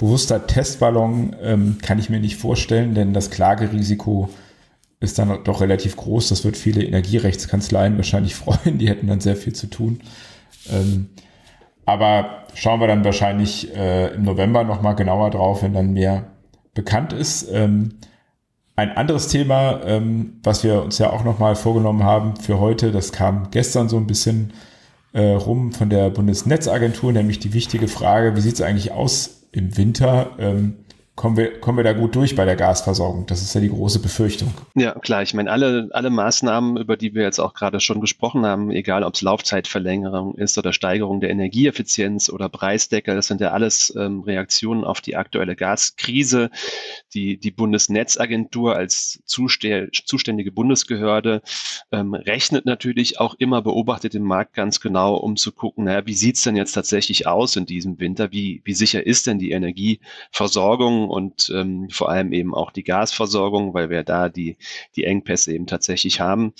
bewusster 0.00 0.46
Testballon, 0.46 1.36
ähm, 1.42 1.78
kann 1.82 1.98
ich 1.98 2.08
mir 2.08 2.20
nicht 2.20 2.36
vorstellen, 2.36 2.94
denn 2.94 3.12
das 3.12 3.30
Klagerisiko 3.30 4.30
ist 5.00 5.18
dann 5.18 5.42
doch 5.44 5.60
relativ 5.60 5.96
groß. 5.96 6.28
Das 6.28 6.44
wird 6.44 6.56
viele 6.56 6.84
Energierechtskanzleien 6.84 7.96
wahrscheinlich 7.96 8.34
freuen. 8.36 8.78
Die 8.78 8.88
hätten 8.88 9.06
dann 9.06 9.20
sehr 9.20 9.36
viel 9.36 9.54
zu 9.54 9.66
tun. 9.66 10.00
Ähm, 10.70 11.08
aber 11.86 12.44
schauen 12.54 12.80
wir 12.80 12.86
dann 12.86 13.04
wahrscheinlich 13.04 13.74
äh, 13.74 14.14
im 14.14 14.22
November 14.22 14.62
nochmal 14.62 14.94
genauer 14.94 15.30
drauf, 15.30 15.62
wenn 15.62 15.72
dann 15.72 15.92
mehr 15.92 16.30
bekannt 16.74 17.12
ist. 17.12 17.48
Ähm, 17.50 17.94
ein 18.76 18.96
anderes 18.96 19.28
Thema, 19.28 19.80
ähm, 19.84 20.40
was 20.42 20.64
wir 20.64 20.82
uns 20.82 20.98
ja 20.98 21.10
auch 21.10 21.24
nochmal 21.24 21.56
vorgenommen 21.56 22.04
haben 22.04 22.36
für 22.36 22.58
heute, 22.60 22.92
das 22.92 23.12
kam 23.12 23.50
gestern 23.50 23.88
so 23.88 23.96
ein 23.96 24.06
bisschen 24.06 24.52
äh, 25.12 25.32
rum 25.32 25.72
von 25.72 25.90
der 25.90 26.10
Bundesnetzagentur, 26.10 27.12
nämlich 27.12 27.40
die 27.40 27.52
wichtige 27.52 27.88
Frage, 27.88 28.36
wie 28.36 28.40
sieht 28.40 28.54
es 28.54 28.62
eigentlich 28.62 28.92
aus 28.92 29.48
im 29.52 29.76
Winter? 29.76 30.30
Ähm, 30.38 30.76
kommen 31.20 31.36
wir, 31.36 31.60
kommen 31.60 31.76
wir 31.76 31.84
da 31.84 31.92
gut 31.92 32.14
durch 32.14 32.34
bei 32.34 32.46
der 32.46 32.56
Gasversorgung? 32.56 33.26
Das 33.26 33.42
ist 33.42 33.54
ja 33.54 33.60
die 33.60 33.68
große 33.68 33.98
Befürchtung. 33.98 34.54
Ja, 34.74 34.92
klar. 34.92 35.20
Ich 35.22 35.34
meine, 35.34 35.50
alle, 35.50 35.90
alle 35.92 36.08
Maßnahmen, 36.08 36.78
über 36.78 36.96
die 36.96 37.14
wir 37.14 37.24
jetzt 37.24 37.38
auch 37.38 37.52
gerade 37.52 37.78
schon 37.78 38.00
gesprochen 38.00 38.46
haben, 38.46 38.70
egal 38.70 39.04
ob 39.04 39.12
es 39.12 39.20
Laufzeitverlängerung 39.20 40.34
ist 40.36 40.56
oder 40.56 40.72
Steigerung 40.72 41.20
der 41.20 41.28
Energieeffizienz 41.28 42.30
oder 42.30 42.48
Preisdeckel, 42.48 43.14
das 43.16 43.26
sind 43.26 43.42
ja 43.42 43.50
alles 43.50 43.94
ähm, 43.98 44.20
Reaktionen 44.20 44.82
auf 44.82 45.02
die 45.02 45.14
aktuelle 45.14 45.56
Gaskrise. 45.56 46.48
Die, 47.12 47.36
die 47.36 47.50
Bundesnetzagentur 47.50 48.74
als 48.74 49.22
zuständige 49.26 50.52
Bundesgehörde 50.52 51.42
ähm, 51.92 52.14
rechnet 52.14 52.64
natürlich 52.64 53.20
auch 53.20 53.34
immer, 53.34 53.60
beobachtet 53.60 54.14
den 54.14 54.22
Markt 54.22 54.54
ganz 54.54 54.80
genau, 54.80 55.16
um 55.16 55.36
zu 55.36 55.52
gucken, 55.52 55.84
naja, 55.84 56.06
wie 56.06 56.14
sieht's 56.14 56.44
denn 56.44 56.56
jetzt 56.56 56.72
tatsächlich 56.72 57.26
aus 57.26 57.56
in 57.56 57.66
diesem 57.66 58.00
Winter? 58.00 58.32
Wie, 58.32 58.62
wie 58.64 58.72
sicher 58.72 59.04
ist 59.06 59.26
denn 59.26 59.38
die 59.38 59.50
Energieversorgung? 59.50 61.09
Und 61.10 61.50
ähm, 61.54 61.88
vor 61.90 62.10
allem 62.10 62.32
eben 62.32 62.54
auch 62.54 62.70
die 62.70 62.84
Gasversorgung, 62.84 63.74
weil 63.74 63.90
wir 63.90 64.02
da 64.04 64.28
die, 64.28 64.56
die 64.96 65.04
Engpässe 65.04 65.52
eben 65.52 65.66
tatsächlich 65.66 66.20
haben. 66.20 66.54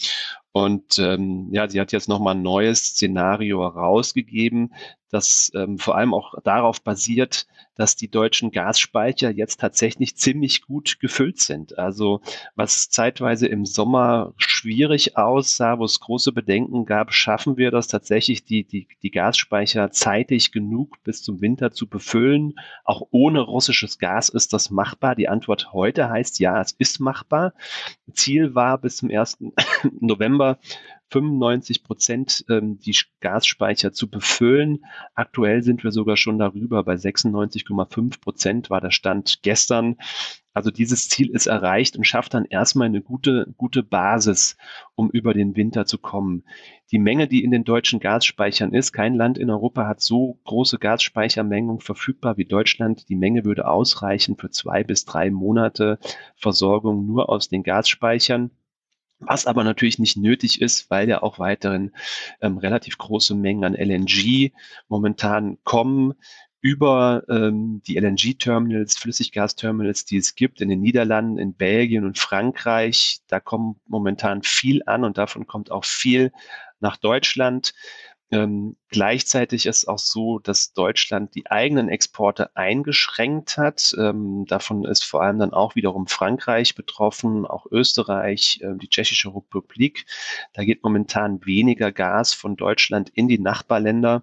Und 0.52 0.98
ähm, 0.98 1.48
ja, 1.52 1.68
sie 1.68 1.80
hat 1.80 1.92
jetzt 1.92 2.08
nochmal 2.08 2.34
ein 2.34 2.42
neues 2.42 2.80
Szenario 2.80 3.62
herausgegeben, 3.62 4.74
das 5.10 5.50
ähm, 5.54 5.78
vor 5.78 5.96
allem 5.96 6.14
auch 6.14 6.34
darauf 6.42 6.82
basiert, 6.82 7.46
dass 7.74 7.96
die 7.96 8.10
deutschen 8.10 8.50
Gasspeicher 8.50 9.30
jetzt 9.30 9.60
tatsächlich 9.60 10.16
ziemlich 10.16 10.62
gut 10.62 11.00
gefüllt 11.00 11.40
sind. 11.40 11.78
Also 11.78 12.20
was 12.54 12.90
zeitweise 12.90 13.46
im 13.46 13.64
Sommer 13.64 14.34
schwierig 14.36 15.16
aussah, 15.16 15.78
wo 15.78 15.84
es 15.84 15.98
große 15.98 16.32
Bedenken 16.32 16.84
gab, 16.84 17.12
schaffen 17.12 17.56
wir 17.56 17.70
das 17.70 17.88
tatsächlich, 17.88 18.44
die, 18.44 18.64
die, 18.64 18.86
die 19.02 19.10
Gasspeicher 19.10 19.90
zeitig 19.92 20.52
genug 20.52 21.02
bis 21.04 21.22
zum 21.22 21.40
Winter 21.40 21.72
zu 21.72 21.86
befüllen. 21.86 22.54
Auch 22.84 23.08
ohne 23.10 23.40
russisches 23.40 23.98
Gas 23.98 24.28
ist 24.28 24.52
das 24.52 24.70
machbar. 24.70 25.14
Die 25.14 25.28
Antwort 25.28 25.72
heute 25.72 26.10
heißt 26.10 26.38
ja, 26.38 26.60
es 26.60 26.72
ist 26.72 27.00
machbar. 27.00 27.54
Ziel 28.12 28.54
war 28.54 28.78
bis 28.78 28.98
zum 28.98 29.10
1. 29.10 29.38
November 30.00 30.58
95 31.10 31.84
Prozent 31.84 32.44
ähm, 32.48 32.78
die 32.78 32.96
Gasspeicher 33.20 33.92
zu 33.92 34.08
befüllen. 34.08 34.84
Aktuell 35.14 35.62
sind 35.62 35.84
wir 35.84 35.90
sogar 35.90 36.16
schon 36.16 36.38
darüber. 36.38 36.84
Bei 36.84 36.94
96,5 36.94 38.20
Prozent 38.20 38.70
war 38.70 38.80
der 38.80 38.90
Stand 38.90 39.42
gestern. 39.42 39.96
Also 40.52 40.70
dieses 40.70 41.08
Ziel 41.08 41.30
ist 41.30 41.46
erreicht 41.46 41.96
und 41.96 42.04
schafft 42.04 42.34
dann 42.34 42.44
erstmal 42.44 42.86
eine 42.86 43.02
gute, 43.02 43.54
gute 43.56 43.82
Basis, 43.84 44.56
um 44.96 45.08
über 45.10 45.32
den 45.32 45.54
Winter 45.54 45.86
zu 45.86 45.98
kommen. 45.98 46.44
Die 46.90 46.98
Menge, 46.98 47.28
die 47.28 47.44
in 47.44 47.52
den 47.52 47.62
deutschen 47.62 48.00
Gasspeichern 48.00 48.74
ist, 48.74 48.92
kein 48.92 49.14
Land 49.14 49.38
in 49.38 49.48
Europa 49.48 49.86
hat 49.86 50.00
so 50.00 50.40
große 50.44 50.78
Gasspeichermengen 50.78 51.78
verfügbar 51.78 52.36
wie 52.36 52.46
Deutschland. 52.46 53.08
Die 53.08 53.14
Menge 53.14 53.44
würde 53.44 53.68
ausreichen 53.68 54.36
für 54.36 54.50
zwei 54.50 54.82
bis 54.82 55.04
drei 55.04 55.30
Monate 55.30 55.98
Versorgung 56.34 57.06
nur 57.06 57.28
aus 57.28 57.48
den 57.48 57.62
Gasspeichern 57.62 58.50
was 59.20 59.46
aber 59.46 59.64
natürlich 59.64 59.98
nicht 59.98 60.16
nötig 60.16 60.60
ist, 60.60 60.90
weil 60.90 61.08
ja 61.08 61.22
auch 61.22 61.38
weiterhin 61.38 61.92
ähm, 62.40 62.58
relativ 62.58 62.98
große 62.98 63.34
Mengen 63.34 63.64
an 63.64 63.74
LNG 63.74 64.52
momentan 64.88 65.58
kommen 65.64 66.14
über 66.62 67.22
ähm, 67.28 67.82
die 67.86 67.98
LNG-Terminals, 67.98 68.96
Flüssiggasterminals, 68.98 70.04
die 70.04 70.18
es 70.18 70.34
gibt 70.34 70.60
in 70.60 70.68
den 70.68 70.80
Niederlanden, 70.80 71.38
in 71.38 71.54
Belgien 71.54 72.04
und 72.04 72.18
Frankreich. 72.18 73.20
Da 73.28 73.40
kommt 73.40 73.78
momentan 73.88 74.42
viel 74.42 74.82
an 74.84 75.04
und 75.04 75.16
davon 75.16 75.46
kommt 75.46 75.70
auch 75.70 75.84
viel 75.84 76.32
nach 76.80 76.96
Deutschland. 76.96 77.72
Ähm, 78.32 78.76
gleichzeitig 78.88 79.66
ist 79.66 79.88
auch 79.88 79.98
so, 79.98 80.38
dass 80.38 80.72
Deutschland 80.72 81.34
die 81.34 81.50
eigenen 81.50 81.88
Exporte 81.88 82.54
eingeschränkt 82.56 83.58
hat. 83.58 83.92
Ähm, 83.98 84.44
davon 84.46 84.84
ist 84.84 85.04
vor 85.04 85.22
allem 85.22 85.40
dann 85.40 85.52
auch 85.52 85.74
wiederum 85.74 86.06
Frankreich 86.06 86.76
betroffen, 86.76 87.44
auch 87.44 87.66
Österreich, 87.70 88.60
äh, 88.62 88.76
die 88.76 88.88
Tschechische 88.88 89.34
Republik. 89.34 90.06
Da 90.52 90.62
geht 90.62 90.84
momentan 90.84 91.44
weniger 91.44 91.90
Gas 91.90 92.32
von 92.32 92.54
Deutschland 92.54 93.10
in 93.10 93.26
die 93.26 93.40
Nachbarländer. 93.40 94.22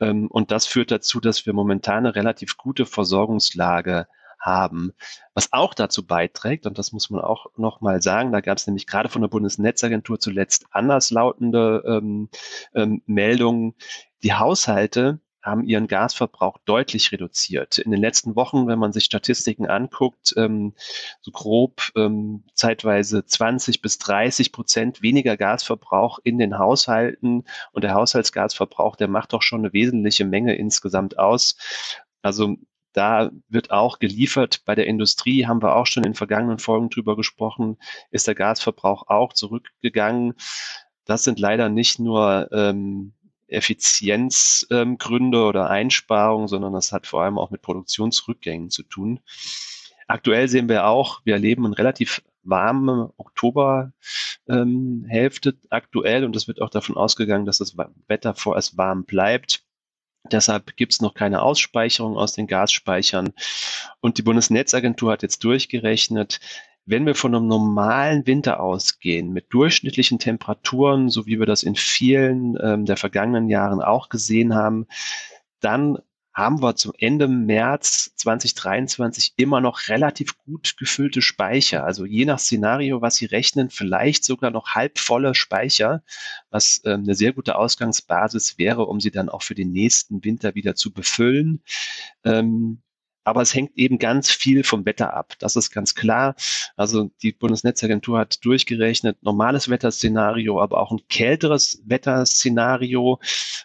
Ähm, 0.00 0.28
und 0.28 0.50
das 0.50 0.66
führt 0.66 0.90
dazu, 0.90 1.20
dass 1.20 1.44
wir 1.44 1.52
momentan 1.52 2.06
eine 2.06 2.14
relativ 2.14 2.56
gute 2.56 2.86
Versorgungslage. 2.86 4.06
Was 4.44 5.52
auch 5.52 5.74
dazu 5.74 6.06
beiträgt, 6.06 6.66
und 6.66 6.78
das 6.78 6.92
muss 6.92 7.10
man 7.10 7.20
auch 7.20 7.46
nochmal 7.56 8.00
sagen, 8.02 8.32
da 8.32 8.40
gab 8.40 8.58
es 8.58 8.66
nämlich 8.66 8.86
gerade 8.86 9.08
von 9.08 9.22
der 9.22 9.28
Bundesnetzagentur 9.28 10.20
zuletzt 10.20 10.66
anderslautende 10.70 11.82
ähm, 11.86 12.28
ähm, 12.74 13.02
Meldungen, 13.06 13.74
die 14.22 14.34
Haushalte 14.34 15.20
haben 15.46 15.64
ihren 15.64 15.86
Gasverbrauch 15.86 16.58
deutlich 16.64 17.12
reduziert. 17.12 17.78
In 17.78 17.92
den 17.92 18.00
letzten 18.00 18.34
Wochen, 18.34 18.66
wenn 18.66 18.80
man 18.80 18.92
sich 18.92 19.04
Statistiken 19.04 19.66
anguckt, 19.66 20.34
ähm, 20.36 20.74
so 21.20 21.30
grob 21.30 21.92
ähm, 21.94 22.42
zeitweise 22.54 23.24
20 23.24 23.80
bis 23.80 23.98
30 23.98 24.50
Prozent 24.50 25.02
weniger 25.02 25.36
Gasverbrauch 25.36 26.18
in 26.24 26.38
den 26.38 26.58
Haushalten. 26.58 27.44
Und 27.72 27.84
der 27.84 27.94
Haushaltsgasverbrauch, 27.94 28.96
der 28.96 29.08
macht 29.08 29.32
doch 29.32 29.42
schon 29.42 29.60
eine 29.60 29.72
wesentliche 29.72 30.24
Menge 30.24 30.56
insgesamt 30.56 31.18
aus. 31.18 31.56
Also 32.22 32.56
da 32.96 33.30
wird 33.48 33.70
auch 33.70 33.98
geliefert. 33.98 34.62
Bei 34.64 34.74
der 34.74 34.86
Industrie 34.86 35.46
haben 35.46 35.62
wir 35.62 35.76
auch 35.76 35.86
schon 35.86 36.04
in 36.04 36.14
vergangenen 36.14 36.58
Folgen 36.58 36.88
drüber 36.88 37.14
gesprochen, 37.14 37.76
ist 38.10 38.26
der 38.26 38.34
Gasverbrauch 38.34 39.08
auch 39.08 39.34
zurückgegangen. 39.34 40.32
Das 41.04 41.22
sind 41.22 41.38
leider 41.38 41.68
nicht 41.68 41.98
nur 41.98 42.48
ähm, 42.52 43.12
Effizienzgründe 43.48 45.38
ähm, 45.38 45.44
oder 45.44 45.68
Einsparungen, 45.68 46.48
sondern 46.48 46.72
das 46.72 46.90
hat 46.90 47.06
vor 47.06 47.22
allem 47.22 47.38
auch 47.38 47.50
mit 47.50 47.60
Produktionsrückgängen 47.60 48.70
zu 48.70 48.82
tun. 48.82 49.20
Aktuell 50.08 50.48
sehen 50.48 50.70
wir 50.70 50.86
auch, 50.86 51.20
wir 51.24 51.34
erleben 51.34 51.66
eine 51.66 51.76
relativ 51.76 52.22
warme 52.44 53.12
Oktoberhälfte 53.18 55.50
ähm, 55.50 55.60
aktuell 55.68 56.24
und 56.24 56.34
es 56.34 56.48
wird 56.48 56.62
auch 56.62 56.70
davon 56.70 56.96
ausgegangen, 56.96 57.44
dass 57.44 57.58
das 57.58 57.76
Wetter 58.08 58.34
vorerst 58.34 58.78
warm 58.78 59.04
bleibt. 59.04 59.65
Deshalb 60.32 60.76
gibt 60.76 60.92
es 60.92 61.00
noch 61.00 61.14
keine 61.14 61.42
Ausspeicherung 61.42 62.16
aus 62.16 62.32
den 62.32 62.46
Gasspeichern. 62.46 63.32
Und 64.00 64.18
die 64.18 64.22
Bundesnetzagentur 64.22 65.12
hat 65.12 65.22
jetzt 65.22 65.44
durchgerechnet, 65.44 66.40
wenn 66.86 67.04
wir 67.04 67.16
von 67.16 67.34
einem 67.34 67.48
normalen 67.48 68.26
Winter 68.26 68.60
ausgehen, 68.60 69.32
mit 69.32 69.46
durchschnittlichen 69.52 70.18
Temperaturen, 70.18 71.10
so 71.10 71.26
wie 71.26 71.38
wir 71.38 71.46
das 71.46 71.64
in 71.64 71.74
vielen 71.74 72.56
ähm, 72.62 72.84
der 72.84 72.96
vergangenen 72.96 73.48
Jahren 73.48 73.82
auch 73.82 74.08
gesehen 74.08 74.54
haben, 74.54 74.86
dann 75.60 75.98
haben 76.36 76.60
wir 76.60 76.76
zum 76.76 76.92
Ende 76.98 77.28
März 77.28 78.12
2023 78.16 79.32
immer 79.36 79.62
noch 79.62 79.88
relativ 79.88 80.36
gut 80.44 80.76
gefüllte 80.76 81.22
Speicher. 81.22 81.84
Also 81.84 82.04
je 82.04 82.26
nach 82.26 82.38
Szenario, 82.38 83.00
was 83.00 83.16
Sie 83.16 83.24
rechnen, 83.24 83.70
vielleicht 83.70 84.22
sogar 84.22 84.50
noch 84.50 84.74
halbvolle 84.74 85.34
Speicher, 85.34 86.02
was 86.50 86.82
ähm, 86.84 87.04
eine 87.04 87.14
sehr 87.14 87.32
gute 87.32 87.56
Ausgangsbasis 87.56 88.58
wäre, 88.58 88.84
um 88.84 89.00
sie 89.00 89.10
dann 89.10 89.30
auch 89.30 89.42
für 89.42 89.54
den 89.54 89.72
nächsten 89.72 90.22
Winter 90.24 90.54
wieder 90.54 90.74
zu 90.74 90.92
befüllen. 90.92 91.62
Ähm, 92.22 92.82
aber 93.26 93.42
es 93.42 93.52
hängt 93.54 93.76
eben 93.76 93.98
ganz 93.98 94.30
viel 94.30 94.62
vom 94.62 94.86
Wetter 94.86 95.12
ab. 95.12 95.34
Das 95.40 95.56
ist 95.56 95.72
ganz 95.72 95.96
klar. 95.96 96.36
Also 96.76 97.10
die 97.22 97.32
Bundesnetzagentur 97.32 98.20
hat 98.20 98.44
durchgerechnet, 98.44 99.20
normales 99.20 99.68
Wetterszenario, 99.68 100.62
aber 100.62 100.80
auch 100.80 100.92
ein 100.92 101.00
kälteres 101.08 101.82
Wetterszenario. 101.84 103.18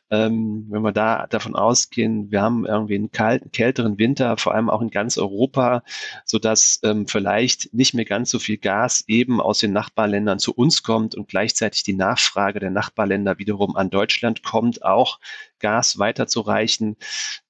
Ähm, 0.10 0.66
wenn 0.70 0.82
wir 0.82 0.92
da 0.92 1.28
davon 1.28 1.56
ausgehen, 1.56 2.32
wir 2.32 2.42
haben 2.42 2.66
irgendwie 2.66 2.96
einen 2.96 3.12
kalten, 3.12 3.52
kälteren 3.52 4.00
Winter, 4.00 4.36
vor 4.38 4.56
allem 4.56 4.68
auch 4.68 4.82
in 4.82 4.90
ganz 4.90 5.20
Europa, 5.20 5.84
sodass 6.26 6.80
ähm, 6.82 7.06
vielleicht 7.08 7.72
nicht 7.72 7.94
mehr 7.94 8.06
ganz 8.06 8.32
so 8.32 8.40
viel 8.40 8.58
Gas 8.58 9.04
eben 9.08 9.40
aus 9.40 9.60
den 9.60 9.74
Nachbarländern 9.74 10.40
zu 10.40 10.56
uns 10.56 10.82
kommt 10.82 11.14
und 11.14 11.28
gleichzeitig 11.28 11.84
die 11.84 11.94
Nachfrage 11.94 12.60
der 12.60 12.72
Nachbarländer 12.72 13.38
wiederum 13.38 13.76
an 13.76 13.92
Deutschland 13.92 14.42
kommt, 14.42 14.84
auch 14.84 15.20
Gas 15.60 16.00
weiterzureichen. 16.00 16.98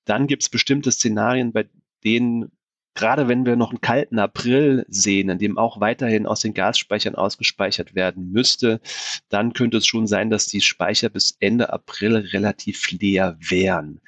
Dann 0.03 0.27
gibt 0.27 0.43
es 0.43 0.49
bestimmte 0.49 0.91
Szenarien, 0.91 1.53
bei 1.53 1.69
denen 2.03 2.51
gerade 2.93 3.27
wenn 3.27 3.45
wir 3.45 3.55
noch 3.55 3.69
einen 3.69 3.81
kalten 3.81 4.19
April 4.19 4.85
sehen, 4.89 5.29
in 5.29 5.37
dem 5.39 5.57
auch 5.57 5.79
weiterhin 5.79 6.25
aus 6.25 6.41
den 6.41 6.53
Gasspeichern 6.53 7.15
ausgespeichert 7.15 7.95
werden 7.95 8.31
müsste, 8.31 8.81
dann 9.29 9.53
könnte 9.53 9.77
es 9.77 9.87
schon 9.87 10.07
sein, 10.07 10.29
dass 10.29 10.47
die 10.47 10.61
Speicher 10.61 11.09
bis 11.09 11.37
Ende 11.39 11.71
April 11.71 12.17
relativ 12.17 12.91
leer 12.91 13.37
wären. 13.39 14.01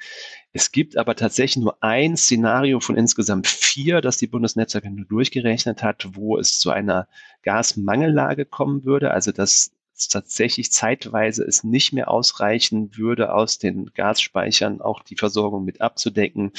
Es 0.52 0.70
gibt 0.70 0.96
aber 0.96 1.16
tatsächlich 1.16 1.64
nur 1.64 1.82
ein 1.82 2.16
Szenario 2.16 2.78
von 2.78 2.96
insgesamt 2.96 3.46
vier, 3.46 4.00
das 4.00 4.18
die 4.18 4.28
Bundesnetzagentur 4.28 5.06
durchgerechnet 5.06 5.82
hat, 5.82 6.06
wo 6.12 6.38
es 6.38 6.60
zu 6.60 6.70
einer 6.70 7.08
Gasmangellage 7.42 8.44
kommen 8.44 8.84
würde, 8.84 9.10
also 9.10 9.32
dass 9.32 9.72
tatsächlich 10.10 10.72
zeitweise 10.72 11.44
es 11.44 11.64
nicht 11.64 11.92
mehr 11.92 12.10
ausreichen 12.10 12.96
würde, 12.96 13.32
aus 13.32 13.58
den 13.58 13.90
Gasspeichern 13.94 14.80
auch 14.80 15.02
die 15.02 15.16
Versorgung 15.16 15.64
mit 15.64 15.80
abzudecken. 15.80 16.52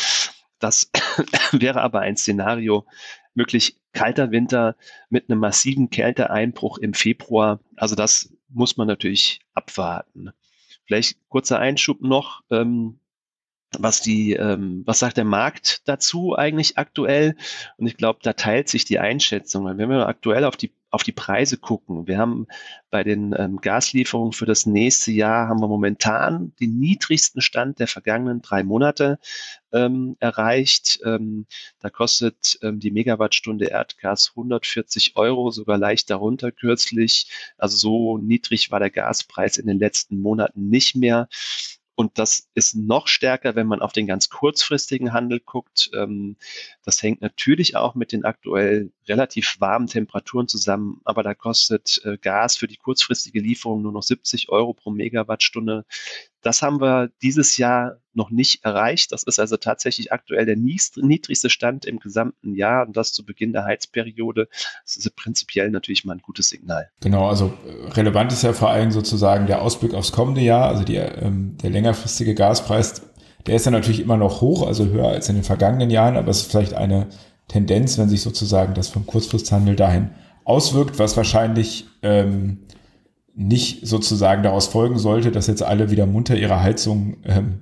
Das 0.59 0.91
wäre 1.51 1.81
aber 1.81 2.01
ein 2.01 2.17
Szenario, 2.17 2.85
wirklich 3.33 3.77
kalter 3.93 4.31
Winter 4.31 4.75
mit 5.09 5.29
einem 5.29 5.39
massiven 5.39 5.89
Kälteeinbruch 5.89 6.77
im 6.77 6.93
Februar. 6.93 7.59
Also 7.75 7.95
das 7.95 8.33
muss 8.49 8.77
man 8.77 8.87
natürlich 8.87 9.41
abwarten. 9.53 10.31
Vielleicht 10.85 11.17
kurzer 11.29 11.59
Einschub 11.59 12.01
noch. 12.01 12.41
Ähm, 12.51 12.99
was 13.77 14.01
die, 14.01 14.33
ähm, 14.33 14.83
was 14.85 14.99
sagt 14.99 15.17
der 15.17 15.25
Markt 15.25 15.87
dazu 15.87 16.35
eigentlich 16.35 16.77
aktuell? 16.77 17.35
Und 17.77 17.87
ich 17.87 17.97
glaube, 17.97 18.19
da 18.21 18.33
teilt 18.33 18.69
sich 18.69 18.85
die 18.85 18.99
Einschätzung. 18.99 19.65
Wenn 19.65 19.89
wir 19.89 20.07
aktuell 20.07 20.45
auf 20.45 20.55
die 20.55 20.73
auf 20.95 21.03
die 21.03 21.11
Preise 21.11 21.57
gucken, 21.57 22.07
wir 22.07 22.17
haben 22.17 22.47
bei 22.89 23.03
den 23.03 23.35
ähm, 23.37 23.57
Gaslieferungen 23.57 24.31
für 24.31 24.45
das 24.45 24.65
nächste 24.65 25.11
Jahr 25.11 25.49
haben 25.49 25.59
wir 25.59 25.67
momentan 25.67 26.53
den 26.61 26.79
niedrigsten 26.79 27.41
Stand 27.41 27.79
der 27.79 27.87
vergangenen 27.87 28.41
drei 28.41 28.63
Monate 28.63 29.19
ähm, 29.73 30.15
erreicht. 30.21 31.01
Ähm, 31.03 31.47
da 31.81 31.89
kostet 31.89 32.57
ähm, 32.61 32.79
die 32.79 32.91
Megawattstunde 32.91 33.65
Erdgas 33.65 34.29
140 34.29 35.17
Euro, 35.17 35.51
sogar 35.51 35.77
leicht 35.77 36.09
darunter 36.09 36.53
kürzlich. 36.53 37.29
Also 37.57 37.75
so 37.75 38.17
niedrig 38.17 38.71
war 38.71 38.79
der 38.79 38.89
Gaspreis 38.89 39.57
in 39.57 39.67
den 39.67 39.79
letzten 39.79 40.21
Monaten 40.21 40.69
nicht 40.69 40.95
mehr. 40.95 41.27
Und 41.95 42.19
das 42.19 42.49
ist 42.55 42.75
noch 42.75 43.07
stärker, 43.07 43.55
wenn 43.55 43.67
man 43.67 43.81
auf 43.81 43.93
den 43.93 44.05
ganz 44.05 44.29
kurzfristigen 44.29 45.13
Handel 45.13 45.39
guckt. 45.39 45.89
Ähm, 45.93 46.35
das 46.83 47.01
hängt 47.01 47.21
natürlich 47.21 47.77
auch 47.77 47.95
mit 47.95 48.11
den 48.11 48.25
aktuell 48.25 48.91
relativ 49.07 49.55
warmen 49.59 49.87
Temperaturen 49.87 50.49
zusammen, 50.49 50.99
aber 51.05 51.23
da 51.23 51.33
kostet 51.33 52.01
äh, 52.03 52.17
Gas 52.17 52.57
für 52.57 52.67
die 52.67 52.75
kurzfristige 52.75 53.39
Lieferung 53.39 53.81
nur 53.81 53.93
noch 53.93 54.03
70 54.03 54.49
Euro 54.49 54.73
pro 54.73 54.91
Megawattstunde. 54.91 55.85
Das 56.45 56.61
haben 56.61 56.79
wir 56.79 57.09
dieses 57.23 57.57
Jahr 57.57 57.97
noch 58.13 58.29
nicht 58.29 58.63
erreicht. 58.63 59.11
Das 59.11 59.23
ist 59.23 59.39
also 59.39 59.57
tatsächlich 59.57 60.13
aktuell 60.13 60.45
der 60.45 60.55
niedrigste 60.55 61.49
Stand 61.49 61.85
im 61.85 61.97
gesamten 61.97 62.53
Jahr 62.53 62.85
und 62.85 62.95
das 62.95 63.13
zu 63.13 63.25
Beginn 63.25 63.51
der 63.51 63.65
Heizperiode. 63.65 64.47
Das 64.83 64.95
ist 64.95 65.15
prinzipiell 65.15 65.71
natürlich 65.71 66.05
mal 66.05 66.13
ein 66.13 66.21
gutes 66.21 66.49
Signal. 66.49 66.87
Genau, 67.01 67.27
also 67.27 67.51
äh, 67.65 67.91
relevant 67.93 68.31
ist 68.31 68.43
ja 68.43 68.53
vor 68.53 68.69
allem 68.69 68.91
sozusagen 68.91 69.47
der 69.47 69.63
Ausblick 69.63 69.95
aufs 69.95 70.11
kommende 70.11 70.41
Jahr, 70.41 70.67
also 70.67 70.83
die, 70.83 70.97
ähm, 70.97 71.57
der 71.63 71.71
längerfristige 71.71 72.35
Gaspreis. 72.35 73.01
Der 73.47 73.55
ist 73.55 73.65
ja 73.65 73.71
natürlich 73.71 73.99
immer 73.99 74.17
noch 74.17 74.41
hoch, 74.41 74.67
also 74.67 74.85
höher 74.85 75.07
als 75.07 75.29
in 75.29 75.35
den 75.35 75.43
vergangenen 75.43 75.89
Jahren, 75.89 76.15
aber 76.15 76.29
es 76.29 76.41
ist 76.41 76.51
vielleicht 76.51 76.75
eine 76.75 77.07
Tendenz, 77.47 77.97
wenn 77.97 78.07
sich 78.07 78.21
sozusagen 78.21 78.75
das 78.75 78.89
vom 78.89 79.07
Kurzfristhandel 79.07 79.75
dahin 79.75 80.11
auswirkt, 80.43 80.99
was 80.99 81.17
wahrscheinlich 81.17 81.87
ähm, 82.03 82.64
nicht 83.35 83.85
sozusagen 83.85 84.43
daraus 84.43 84.67
folgen 84.67 84.97
sollte, 84.97 85.31
dass 85.31 85.47
jetzt 85.47 85.63
alle 85.63 85.91
wieder 85.91 86.05
munter 86.05 86.37
ihre 86.37 86.61
Heizung 86.61 87.17
ähm, 87.25 87.61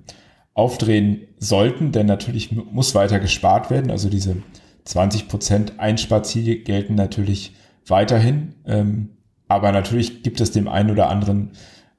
aufdrehen 0.54 1.28
sollten, 1.40 1.92
denn 1.92 2.06
natürlich 2.06 2.52
muss 2.52 2.94
weiter 2.94 3.20
gespart 3.20 3.72
werden. 3.72 3.90
Also 3.90 4.10
diese 4.10 4.38
20 4.86 5.28
Prozent 5.28 5.80
Einsparziele 5.80 6.58
gelten 6.58 6.96
natürlich 6.96 7.56
weiterhin. 7.88 8.56
Ähm, 8.66 9.10
aber 9.48 9.72
natürlich 9.72 10.24
gibt 10.24 10.42
es 10.42 10.52
dem 10.52 10.68
einen 10.68 10.92
oder 10.92 11.10
anderen 11.10 11.52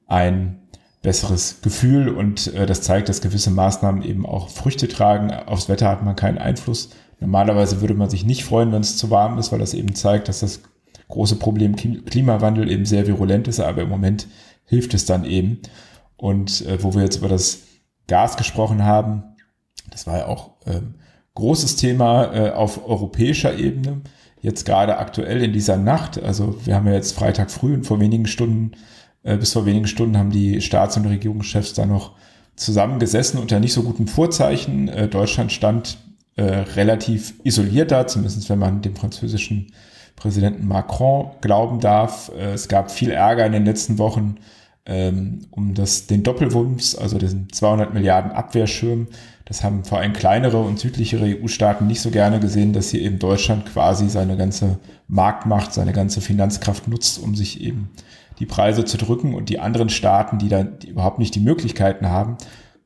ein 0.07 0.61
besseres 1.01 1.61
Gefühl 1.61 2.09
und 2.09 2.53
äh, 2.53 2.65
das 2.65 2.81
zeigt, 2.81 3.09
dass 3.09 3.21
gewisse 3.21 3.51
Maßnahmen 3.51 4.01
eben 4.03 4.25
auch 4.25 4.49
Früchte 4.49 4.87
tragen. 4.87 5.31
Aufs 5.31 5.69
Wetter 5.69 5.89
hat 5.89 6.03
man 6.03 6.15
keinen 6.15 6.37
Einfluss. 6.37 6.89
Normalerweise 7.19 7.81
würde 7.81 7.93
man 7.93 8.09
sich 8.09 8.25
nicht 8.25 8.43
freuen, 8.43 8.71
wenn 8.71 8.81
es 8.81 8.97
zu 8.97 9.09
warm 9.09 9.37
ist, 9.37 9.51
weil 9.51 9.59
das 9.59 9.73
eben 9.73 9.95
zeigt, 9.95 10.27
dass 10.27 10.39
das 10.39 10.61
große 11.07 11.35
Problem 11.37 11.75
Klimawandel 11.75 12.69
eben 12.69 12.85
sehr 12.85 13.07
virulent 13.07 13.47
ist, 13.47 13.59
aber 13.59 13.83
im 13.83 13.89
Moment 13.89 14.27
hilft 14.65 14.93
es 14.93 15.05
dann 15.05 15.25
eben. 15.25 15.59
Und 16.17 16.65
äh, 16.65 16.81
wo 16.81 16.93
wir 16.93 17.03
jetzt 17.03 17.17
über 17.17 17.29
das 17.29 17.63
Gas 18.07 18.37
gesprochen 18.37 18.83
haben, 18.83 19.23
das 19.91 20.07
war 20.07 20.17
ja 20.17 20.27
auch 20.27 20.51
ähm, 20.65 20.95
großes 21.35 21.75
Thema 21.75 22.33
äh, 22.33 22.51
auf 22.51 22.87
europäischer 22.87 23.57
Ebene. 23.57 24.01
Jetzt 24.41 24.65
gerade 24.65 24.97
aktuell 24.97 25.43
in 25.43 25.53
dieser 25.53 25.77
Nacht, 25.77 26.21
also 26.21 26.55
wir 26.65 26.75
haben 26.75 26.87
ja 26.87 26.93
jetzt 26.93 27.13
Freitag 27.13 27.51
früh 27.51 27.73
und 27.73 27.85
vor 27.85 27.99
wenigen 27.99 28.27
Stunden, 28.27 28.71
äh, 29.23 29.37
bis 29.37 29.53
vor 29.53 29.65
wenigen 29.65 29.87
Stunden 29.87 30.17
haben 30.17 30.31
die 30.31 30.61
Staats- 30.61 30.97
und 30.97 31.05
Regierungschefs 31.05 31.73
da 31.73 31.85
noch 31.85 32.13
zusammengesessen 32.55 33.39
unter 33.39 33.59
nicht 33.59 33.73
so 33.73 33.83
guten 33.83 34.07
Vorzeichen. 34.07 34.87
Äh, 34.87 35.07
Deutschland 35.07 35.51
stand 35.51 35.97
äh, 36.35 36.43
relativ 36.43 37.35
isoliert 37.43 37.91
da, 37.91 38.07
zumindest 38.07 38.49
wenn 38.49 38.59
man 38.59 38.81
dem 38.81 38.95
französischen 38.95 39.71
Präsidenten 40.15 40.67
Macron 40.67 41.31
glauben 41.41 41.79
darf. 41.79 42.31
Äh, 42.37 42.53
es 42.53 42.67
gab 42.67 42.91
viel 42.91 43.11
Ärger 43.11 43.45
in 43.45 43.51
den 43.51 43.65
letzten 43.65 43.97
Wochen 43.97 44.37
ähm, 44.85 45.47
um 45.51 45.73
das, 45.73 46.07
den 46.07 46.23
Doppelwumms, 46.23 46.95
also 46.95 47.17
den 47.17 47.51
200 47.51 47.93
Milliarden 47.93 48.31
Abwehrschirm. 48.31 49.07
Das 49.45 49.63
haben 49.63 49.83
vor 49.83 49.99
allem 49.99 50.13
kleinere 50.13 50.61
und 50.61 50.79
südlichere 50.79 51.25
EU-Staaten 51.25 51.87
nicht 51.87 52.01
so 52.01 52.11
gerne 52.11 52.39
gesehen, 52.39 52.73
dass 52.73 52.89
hier 52.89 53.01
eben 53.01 53.19
Deutschland 53.19 53.65
quasi 53.65 54.09
seine 54.09 54.37
ganze 54.37 54.79
Marktmacht, 55.07 55.73
seine 55.73 55.93
ganze 55.93 56.21
Finanzkraft 56.21 56.87
nutzt, 56.87 57.19
um 57.19 57.35
sich 57.35 57.61
eben 57.61 57.89
die 58.39 58.45
Preise 58.45 58.85
zu 58.85 58.97
drücken 58.97 59.33
und 59.33 59.49
die 59.49 59.59
anderen 59.59 59.89
Staaten, 59.89 60.39
die 60.39 60.49
da 60.49 60.65
überhaupt 60.85 61.19
nicht 61.19 61.35
die 61.35 61.39
Möglichkeiten 61.39 62.09
haben, 62.09 62.37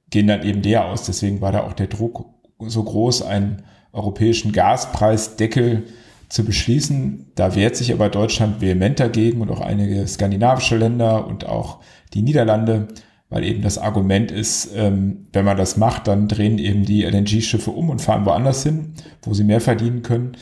gehen 0.09 0.27
dann 0.27 0.43
eben 0.43 0.61
leer 0.61 0.85
aus. 0.85 1.03
Deswegen 1.03 1.41
war 1.41 1.51
da 1.51 1.63
auch 1.63 1.73
der 1.73 1.87
Druck 1.87 2.25
so 2.59 2.83
groß, 2.83 3.23
einen 3.23 3.63
europäischen 3.91 4.51
Gaspreisdeckel 4.51 5.85
zu 6.29 6.45
beschließen. 6.45 7.31
Da 7.35 7.55
wehrt 7.55 7.75
sich 7.75 7.91
aber 7.91 8.09
Deutschland 8.09 8.61
vehement 8.61 8.99
dagegen 8.99 9.41
und 9.41 9.49
auch 9.49 9.61
einige 9.61 10.07
skandinavische 10.07 10.77
Länder 10.77 11.27
und 11.27 11.45
auch 11.45 11.79
die 12.13 12.21
Niederlande, 12.21 12.87
weil 13.29 13.43
eben 13.43 13.61
das 13.61 13.77
Argument 13.77 14.31
ist, 14.31 14.71
ähm, 14.75 15.27
wenn 15.33 15.45
man 15.45 15.57
das 15.57 15.77
macht, 15.77 16.07
dann 16.07 16.27
drehen 16.27 16.57
eben 16.57 16.85
die 16.85 17.03
LNG-Schiffe 17.03 17.71
um 17.71 17.89
und 17.89 18.01
fahren 18.01 18.25
woanders 18.25 18.63
hin, 18.63 18.93
wo 19.23 19.33
sie 19.33 19.43
mehr 19.43 19.61
verdienen 19.61 20.03
können. 20.03 20.33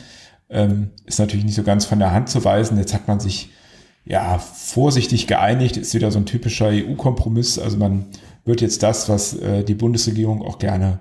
Ähm, 0.49 0.91
ist 1.05 1.19
natürlich 1.19 1.45
nicht 1.45 1.55
so 1.55 1.63
ganz 1.63 1.85
von 1.85 1.99
der 1.99 2.13
Hand 2.13 2.29
zu 2.29 2.43
weisen. 2.43 2.77
Jetzt 2.77 2.93
hat 2.93 3.07
man 3.07 3.19
sich 3.19 3.49
ja 4.05 4.39
vorsichtig 4.39 5.27
geeinigt, 5.27 5.75
ist 5.75 5.93
wieder 5.93 6.11
so 6.11 6.19
ein 6.19 6.25
typischer 6.25 6.67
EU-Kompromiss. 6.67 7.59
Also 7.59 7.77
man 7.77 8.05
wird 8.45 8.61
jetzt 8.61 8.83
das, 8.83 9.09
was 9.09 9.33
äh, 9.37 9.63
die 9.63 9.75
Bundesregierung 9.75 10.41
auch 10.41 10.59
gerne 10.59 10.99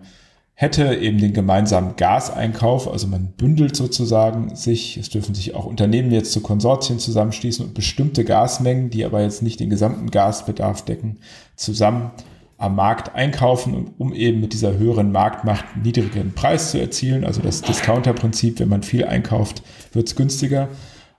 hätte, 0.58 0.94
eben 0.94 1.18
den 1.18 1.34
gemeinsamen 1.34 1.96
Gaseinkauf, 1.96 2.90
also 2.90 3.06
man 3.06 3.32
bündelt 3.36 3.76
sozusagen 3.76 4.56
sich, 4.56 4.96
es 4.96 5.10
dürfen 5.10 5.34
sich 5.34 5.54
auch 5.54 5.66
Unternehmen 5.66 6.10
jetzt 6.10 6.32
zu 6.32 6.40
Konsortien 6.40 6.98
zusammenschließen 6.98 7.64
und 7.64 7.74
bestimmte 7.74 8.24
Gasmengen, 8.24 8.88
die 8.88 9.04
aber 9.04 9.20
jetzt 9.20 9.42
nicht 9.42 9.60
den 9.60 9.68
gesamten 9.68 10.10
Gasbedarf 10.10 10.82
decken, 10.82 11.18
zusammen 11.56 12.10
am 12.56 12.74
Markt 12.74 13.14
einkaufen, 13.14 13.90
um 13.98 14.14
eben 14.14 14.40
mit 14.40 14.54
dieser 14.54 14.78
höheren 14.78 15.12
Marktmacht 15.12 15.66
einen 15.74 15.82
niedrigeren 15.82 16.32
Preis 16.32 16.70
zu 16.70 16.80
erzielen. 16.80 17.26
Also 17.26 17.42
das 17.42 17.60
Discounter-Prinzip, 17.60 18.58
wenn 18.58 18.70
man 18.70 18.82
viel 18.82 19.04
einkauft, 19.04 19.62
wird 19.92 20.08
es 20.08 20.16
günstiger. 20.16 20.68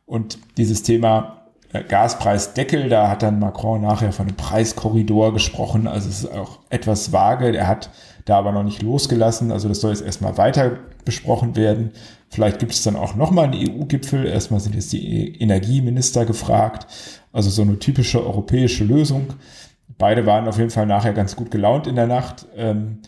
Und 0.08 0.40
dieses 0.58 0.82
Thema 0.82 1.44
äh, 1.74 1.84
Gaspreisdeckel, 1.84 2.90
da 2.90 3.08
hat 3.08 3.22
dann 3.22 3.38
Macron 3.38 3.82
nachher 3.82 4.14
von 4.14 4.28
einem 4.28 4.36
Preiskorridor 4.36 5.32
gesprochen. 5.32 5.86
Also 5.86 6.10
es 6.10 6.24
ist 6.24 6.32
auch 6.32 6.58
etwas 6.72 7.12
vage. 7.12 7.56
Er 7.56 7.68
hat 7.68 7.92
da 8.28 8.38
aber 8.38 8.52
noch 8.52 8.64
nicht 8.64 8.82
losgelassen. 8.82 9.52
Also 9.52 9.70
das 9.70 9.82
soll 9.82 9.92
jetzt 9.92 10.04
erstmal 10.04 10.38
weiter 10.38 10.80
besprochen 11.06 11.56
werden. 11.56 11.92
Vielleicht 12.30 12.60
gibt 12.60 12.74
es 12.74 12.84
dann 12.84 12.98
auch 12.98 13.16
nochmal 13.16 13.46
einen 13.46 13.70
EU-Gipfel. 13.70 14.26
Erstmal 14.26 14.60
sind 14.60 14.76
jetzt 14.76 14.92
die 14.92 15.40
Energieminister 15.42 16.26
gefragt. 16.26 16.88
Also 17.32 17.50
so 17.50 17.62
eine 17.62 17.80
typische 17.80 18.26
europäische 18.26 18.84
Lösung. 18.84 19.28
Beide 19.98 20.26
waren 20.26 20.48
auf 20.48 20.58
jeden 20.58 20.70
Fall 20.70 20.86
nachher 20.86 21.14
ganz 21.14 21.36
gut 21.36 21.52
gelaunt 21.52 21.88
in 21.88 21.96
der 21.96 22.08
Nacht. 22.08 22.46
Ähm, 22.56 23.00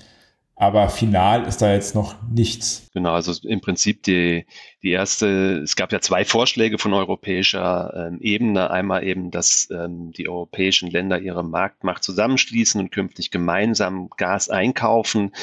aber 0.56 0.90
final 0.90 1.44
ist 1.44 1.62
da 1.62 1.74
jetzt 1.74 1.96
noch 1.96 2.16
nichts. 2.30 2.88
Genau, 2.94 3.14
also 3.14 3.34
im 3.48 3.62
Prinzip 3.62 4.04
die, 4.04 4.46
die 4.82 4.92
erste, 4.92 5.60
es 5.62 5.76
gab 5.76 5.92
ja 5.92 6.00
zwei 6.00 6.24
Vorschläge 6.24 6.78
von 6.78 6.94
europäischer 6.94 7.94
ähm, 7.96 8.20
Ebene. 8.22 8.72
Einmal 8.72 9.04
eben, 9.04 9.30
dass 9.30 9.68
ähm, 9.72 10.12
die 10.14 10.30
europäischen 10.30 10.90
Länder 10.90 11.20
ihre 11.20 11.44
Marktmacht 11.44 12.04
zusammenschließen 12.04 12.80
und 12.80 12.92
künftig 12.92 13.30
gemeinsam 13.30 14.10
Gas 14.16 14.50
einkaufen. 14.50 15.34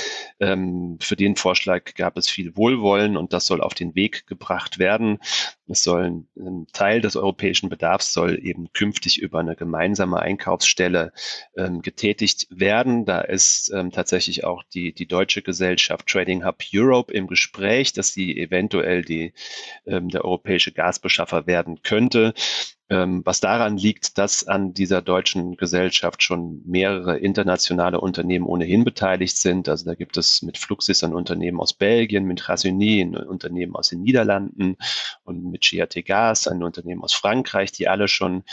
Ähm, 0.41 0.99
für 1.01 1.17
den 1.17 1.37
Vorschlag 1.37 1.95
gab 1.95 2.17
es 2.17 2.31
viel 2.31 2.57
Wohlwollen 2.57 3.19
und 3.19 3.35
das 3.35 3.47
soll 3.47 3.61
auf 3.61 3.75
den 3.75 3.95
Weg 3.95 4.27
gebracht 4.27 4.79
werden. 4.79 5.19
Es 5.69 5.83
soll 5.83 6.25
ein 6.37 6.67
Teil 6.73 7.01
des 7.01 7.17
europäischen 7.17 7.69
Bedarfs 7.69 8.13
soll 8.13 8.39
eben 8.43 8.73
künftig 8.73 9.21
über 9.21 9.41
eine 9.41 9.57
gemeinsame 9.57 10.21
Einkaufsstelle 10.21 11.13
ähm, 11.57 11.83
getätigt 11.83 12.47
werden. 12.51 13.05
Da 13.05 13.21
ist 13.21 13.73
ähm, 13.75 13.91
tatsächlich 13.91 14.45
auch 14.45 14.63
die, 14.63 14.93
die 14.93 15.07
deutsche 15.07 15.43
Gesellschaft 15.43 16.07
Trading 16.07 16.45
Hub 16.45 16.63
Europe 16.73 17.13
im 17.13 17.27
Gespräch, 17.27 17.93
dass 17.93 18.13
sie 18.13 18.39
eventuell 18.39 19.03
die, 19.03 19.26
ähm, 19.87 20.09
der 20.09 20.25
europäische 20.25 20.73
Gasbeschaffer 20.73 21.47
werden 21.47 21.83
könnte. 21.83 22.35
Ähm, 22.89 23.23
was 23.25 23.41
daran 23.41 23.77
liegt, 23.77 24.17
dass 24.17 24.47
an 24.47 24.73
dieser 24.73 25.03
deutschen 25.03 25.57
Gesellschaft 25.57 26.23
schon 26.23 26.63
mehrere 26.65 27.19
internationale 27.19 28.01
Unternehmen 28.01 28.47
ohnehin 28.47 28.85
beteiligt 28.85 29.37
sind. 29.37 29.69
Also 29.69 29.87
da 29.87 29.97
gibt 29.97 30.17
es 30.17 30.41
mit 30.43 30.57
Fluxis 30.57 31.03
ein 31.03 31.13
Unternehmen 31.13 31.59
aus 31.59 31.73
Belgien, 31.73 32.27
mit 32.27 32.49
Rasuni 32.49 33.01
ein 33.01 33.17
Unternehmen 33.17 33.75
aus 33.75 33.89
den 33.89 34.03
Niederlanden 34.03 34.77
und 35.25 35.51
mit 35.51 35.69
GAT 35.69 35.97
Gas 36.05 36.47
ein 36.47 36.63
Unternehmen 36.63 37.03
aus 37.03 37.13
Frankreich, 37.13 37.73
die 37.73 37.89
alle 37.89 38.07
schon 38.07 38.45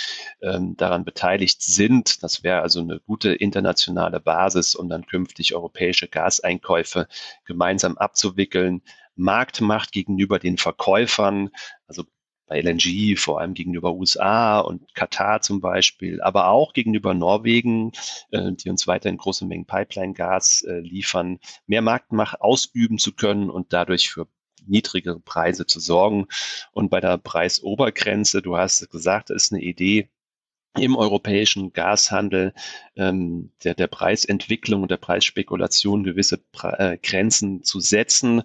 ähm, 0.42 0.76
daran 0.78 1.06
beteiligt 1.06 1.62
sind. 1.62 2.24
Das 2.24 2.44
wäre 2.44 2.62
also 2.62 2.80
eine 2.80 3.02
gute 3.02 3.34
internationale 3.36 4.20
Basis, 4.20 4.74
um 4.74 4.90
dann 4.90 5.06
künftig 5.06 5.54
europäische 5.54 6.08
Gaseinkäufe 6.08 7.08
gemeinsam 7.46 8.00
abzuwickeln. 8.00 8.82
Marktmacht 9.16 9.92
gegenüber 9.92 10.40
den 10.40 10.58
Verkäufern, 10.58 11.50
also 11.88 12.04
bei 12.48 12.62
LNG, 12.62 13.18
vor 13.18 13.40
allem 13.40 13.54
gegenüber 13.54 13.94
USA 13.94 14.60
und 14.60 14.94
Katar 14.96 15.42
zum 15.42 15.62
Beispiel, 15.62 16.22
aber 16.22 16.50
auch 16.50 16.74
gegenüber 16.74 17.14
Norwegen, 17.14 17.92
äh, 18.32 18.52
die 18.52 18.70
uns 18.70 18.86
weiterhin 18.86 19.18
große 19.18 19.46
Mengen 19.46 19.66
Pipeline-Gas 19.66 20.64
äh, 20.68 20.80
liefern, 20.80 21.40
mehr 21.68 21.82
Marktmacht 21.82 22.42
ausüben 22.42 22.98
zu 22.98 23.14
können 23.14 23.50
und 23.50 23.72
dadurch 23.74 24.10
für 24.10 24.28
niedrigere 24.66 25.20
Preise 25.20 25.66
zu 25.66 25.80
sorgen. 25.80 26.28
Und 26.72 26.90
bei 26.90 27.00
der 27.00 27.18
Preisobergrenze, 27.18 28.42
du 28.42 28.58
hast 28.58 28.90
gesagt, 28.90 29.30
ist 29.30 29.52
eine 29.52 29.62
Idee, 29.62 30.10
im 30.78 30.96
europäischen 30.96 31.74
Gashandel 31.74 32.54
ähm, 32.96 33.52
der, 33.64 33.76
der 33.76 33.88
Preisentwicklung 33.88 34.84
und 34.84 34.92
der 34.92 34.98
Preisspekulation 34.98 36.04
gewisse 36.04 36.38
Pre 36.38 36.78
äh, 36.80 36.98
Grenzen 36.98 37.64
zu 37.64 37.80
setzen. 37.80 38.44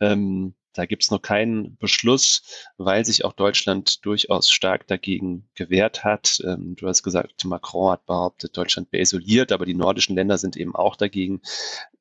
Ähm, 0.00 0.54
da 0.74 0.86
gibt 0.86 1.04
es 1.04 1.10
noch 1.10 1.22
keinen 1.22 1.76
Beschluss, 1.78 2.42
weil 2.76 3.04
sich 3.04 3.24
auch 3.24 3.32
Deutschland 3.32 4.04
durchaus 4.04 4.50
stark 4.50 4.86
dagegen 4.86 5.48
gewehrt 5.54 6.04
hat. 6.04 6.40
Ähm, 6.44 6.76
du 6.76 6.88
hast 6.88 7.02
gesagt, 7.02 7.44
Macron 7.44 7.92
hat 7.92 8.06
behauptet, 8.06 8.56
Deutschland 8.56 8.92
wäre 8.92 9.02
isoliert, 9.02 9.52
aber 9.52 9.66
die 9.66 9.74
nordischen 9.74 10.16
Länder 10.16 10.38
sind 10.38 10.56
eben 10.56 10.74
auch 10.74 10.96
dagegen 10.96 11.40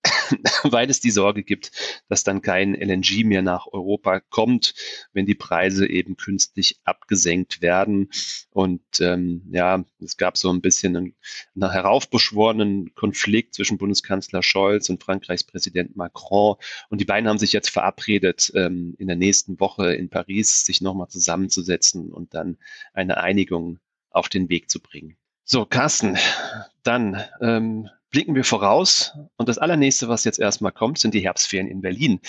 weil 0.63 0.89
es 0.89 0.99
die 0.99 1.11
Sorge 1.11 1.43
gibt, 1.43 1.71
dass 2.09 2.23
dann 2.23 2.41
kein 2.41 2.75
LNG 2.75 3.23
mehr 3.23 3.41
nach 3.41 3.67
Europa 3.67 4.19
kommt, 4.19 4.73
wenn 5.13 5.25
die 5.25 5.35
Preise 5.35 5.87
eben 5.89 6.17
künstlich 6.17 6.79
abgesenkt 6.83 7.61
werden. 7.61 8.09
Und 8.51 8.81
ähm, 8.99 9.43
ja, 9.51 9.83
es 10.03 10.17
gab 10.17 10.37
so 10.37 10.51
ein 10.51 10.61
bisschen 10.61 10.95
einen, 10.95 11.15
einen 11.55 11.71
heraufbeschworenen 11.71 12.93
Konflikt 12.95 13.55
zwischen 13.55 13.77
Bundeskanzler 13.77 14.43
Scholz 14.43 14.89
und 14.89 15.03
Frankreichs 15.03 15.43
Präsident 15.43 15.95
Macron. 15.95 16.55
Und 16.89 16.99
die 16.99 17.05
beiden 17.05 17.29
haben 17.29 17.39
sich 17.39 17.53
jetzt 17.53 17.69
verabredet, 17.69 18.51
ähm, 18.65 18.95
in 18.97 19.07
der 19.07 19.15
nächsten 19.15 19.59
Woche 19.59 19.93
in 19.93 20.09
Paris 20.09 20.65
sich 20.65 20.81
nochmal 20.81 21.09
zusammenzusetzen 21.09 22.11
und 22.11 22.33
dann 22.33 22.57
eine 22.93 23.17
Einigung 23.17 23.79
auf 24.09 24.29
den 24.29 24.49
Weg 24.49 24.69
zu 24.69 24.81
bringen. 24.81 25.17
So, 25.45 25.65
Carsten, 25.65 26.17
dann 26.83 27.21
ähm, 27.41 27.89
blicken 28.13 28.35
wir 28.35 28.45
voraus. 28.45 29.17
Und 29.37 29.49
das 29.49 29.57
allernächste, 29.57 30.07
was 30.07 30.23
jetzt 30.23 30.39
erstmal 30.39 30.71
kommt, 30.71 30.99
sind 30.99 31.13
die 31.13 31.19
Herbstferien 31.19 31.67
in 31.67 31.81
Berlin. 31.81 32.21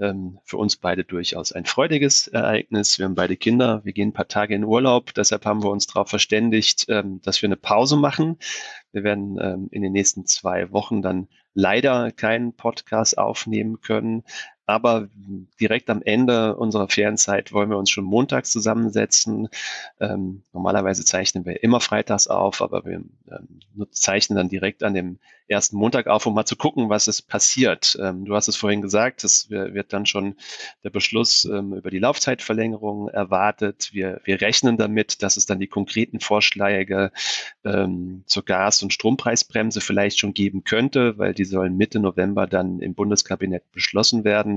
Ähm, 0.00 0.38
für 0.44 0.56
uns 0.56 0.76
beide 0.76 1.04
durchaus 1.04 1.52
ein 1.52 1.66
freudiges 1.66 2.28
Ereignis. 2.28 2.98
Wir 2.98 3.04
haben 3.04 3.16
beide 3.16 3.36
Kinder. 3.36 3.84
Wir 3.84 3.92
gehen 3.92 4.10
ein 4.10 4.12
paar 4.14 4.28
Tage 4.28 4.54
in 4.54 4.64
Urlaub. 4.64 5.12
Deshalb 5.12 5.44
haben 5.44 5.62
wir 5.62 5.70
uns 5.70 5.88
darauf 5.88 6.08
verständigt, 6.08 6.86
ähm, 6.88 7.20
dass 7.22 7.42
wir 7.42 7.48
eine 7.48 7.56
Pause 7.56 7.96
machen. 7.96 8.38
Wir 8.92 9.02
werden 9.02 9.38
ähm, 9.40 9.68
in 9.72 9.82
den 9.82 9.92
nächsten 9.92 10.24
zwei 10.24 10.70
Wochen 10.70 11.02
dann 11.02 11.28
leider 11.52 12.12
keinen 12.12 12.54
Podcast 12.54 13.18
aufnehmen 13.18 13.80
können. 13.80 14.22
Aber 14.66 15.08
direkt 15.60 15.90
am 15.90 16.02
Ende 16.02 16.56
unserer 16.56 16.88
Ferienzeit 16.88 17.52
wollen 17.52 17.70
wir 17.70 17.78
uns 17.78 17.90
schon 17.90 18.04
montags 18.04 18.50
zusammensetzen. 18.50 19.48
Ähm, 20.00 20.42
normalerweise 20.52 21.04
zeichnen 21.04 21.44
wir 21.44 21.62
immer 21.62 21.80
freitags 21.80 22.26
auf, 22.28 22.62
aber 22.62 22.84
wir 22.84 23.02
ähm, 23.30 23.88
zeichnen 23.90 24.36
dann 24.36 24.48
direkt 24.48 24.82
an 24.82 24.94
dem 24.94 25.18
ersten 25.46 25.76
Montag 25.76 26.06
auf, 26.06 26.24
um 26.26 26.34
mal 26.34 26.46
zu 26.46 26.56
gucken, 26.56 26.88
was 26.88 27.06
es 27.06 27.20
passiert. 27.20 27.98
Ähm, 28.00 28.24
du 28.24 28.34
hast 28.34 28.48
es 28.48 28.56
vorhin 28.56 28.80
gesagt, 28.80 29.24
es 29.24 29.50
wird 29.50 29.92
dann 29.92 30.06
schon 30.06 30.36
der 30.82 30.90
Beschluss 30.90 31.44
ähm, 31.44 31.74
über 31.74 31.90
die 31.90 31.98
Laufzeitverlängerung 31.98 33.08
erwartet. 33.08 33.90
Wir, 33.92 34.20
wir 34.24 34.40
rechnen 34.40 34.76
damit, 34.76 35.22
dass 35.22 35.36
es 35.36 35.44
dann 35.44 35.60
die 35.60 35.66
konkreten 35.66 36.20
Vorschläge 36.20 37.12
ähm, 37.64 38.24
zur 38.26 38.44
Gas- 38.44 38.82
und 38.82 38.92
Strompreisbremse 38.92 39.80
vielleicht 39.80 40.18
schon 40.18 40.32
geben 40.32 40.64
könnte, 40.64 41.18
weil 41.18 41.34
die 41.34 41.44
sollen 41.44 41.76
Mitte 41.76 42.00
November 42.00 42.46
dann 42.46 42.80
im 42.80 42.94
Bundeskabinett 42.94 43.70
beschlossen 43.72 44.24
werden. 44.24 44.53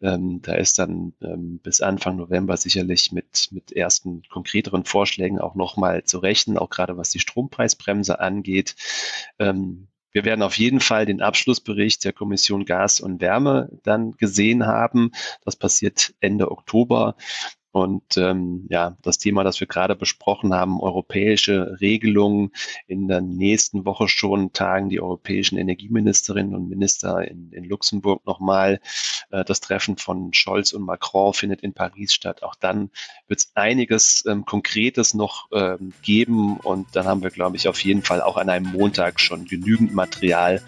Ähm, 0.00 0.40
da 0.42 0.54
ist 0.54 0.78
dann 0.78 1.12
ähm, 1.22 1.60
bis 1.62 1.80
Anfang 1.80 2.16
November 2.16 2.56
sicherlich 2.56 3.12
mit, 3.12 3.48
mit 3.50 3.72
ersten 3.72 4.22
konkreteren 4.28 4.84
Vorschlägen 4.84 5.38
auch 5.38 5.54
nochmal 5.54 6.04
zu 6.04 6.18
rechnen, 6.18 6.58
auch 6.58 6.70
gerade 6.70 6.96
was 6.96 7.10
die 7.10 7.20
Strompreisbremse 7.20 8.20
angeht. 8.20 8.76
Ähm, 9.38 9.88
wir 10.12 10.24
werden 10.24 10.42
auf 10.42 10.58
jeden 10.58 10.80
Fall 10.80 11.06
den 11.06 11.22
Abschlussbericht 11.22 12.04
der 12.04 12.12
Kommission 12.12 12.64
Gas 12.64 13.00
und 13.00 13.20
Wärme 13.20 13.70
dann 13.84 14.12
gesehen 14.12 14.66
haben. 14.66 15.12
Das 15.44 15.56
passiert 15.56 16.14
Ende 16.20 16.50
Oktober. 16.50 17.16
Und 17.72 18.16
ähm, 18.16 18.66
ja, 18.68 18.96
das 19.02 19.18
Thema, 19.18 19.44
das 19.44 19.60
wir 19.60 19.68
gerade 19.68 19.94
besprochen 19.94 20.52
haben, 20.52 20.80
europäische 20.80 21.76
Regelungen. 21.80 22.50
In 22.88 23.06
der 23.06 23.20
nächsten 23.20 23.84
Woche 23.84 24.08
schon 24.08 24.52
tagen 24.52 24.88
die 24.88 25.00
europäischen 25.00 25.56
Energieministerinnen 25.56 26.54
und 26.54 26.68
Minister 26.68 27.22
in, 27.22 27.52
in 27.52 27.64
Luxemburg 27.64 28.26
nochmal. 28.26 28.80
Äh, 29.30 29.44
das 29.44 29.60
Treffen 29.60 29.96
von 29.96 30.32
Scholz 30.32 30.72
und 30.72 30.82
Macron 30.82 31.32
findet 31.32 31.60
in 31.60 31.72
Paris 31.72 32.12
statt. 32.12 32.42
Auch 32.42 32.56
dann 32.56 32.90
wird 33.28 33.40
es 33.40 33.52
einiges 33.54 34.24
ähm, 34.26 34.44
Konkretes 34.44 35.14
noch 35.14 35.48
ähm, 35.52 35.92
geben. 36.02 36.56
Und 36.56 36.88
dann 36.94 37.06
haben 37.06 37.22
wir, 37.22 37.30
glaube 37.30 37.56
ich, 37.56 37.68
auf 37.68 37.78
jeden 37.84 38.02
Fall 38.02 38.20
auch 38.20 38.36
an 38.36 38.48
einem 38.48 38.66
Montag 38.72 39.20
schon 39.20 39.44
genügend 39.44 39.94
Material, 39.94 40.60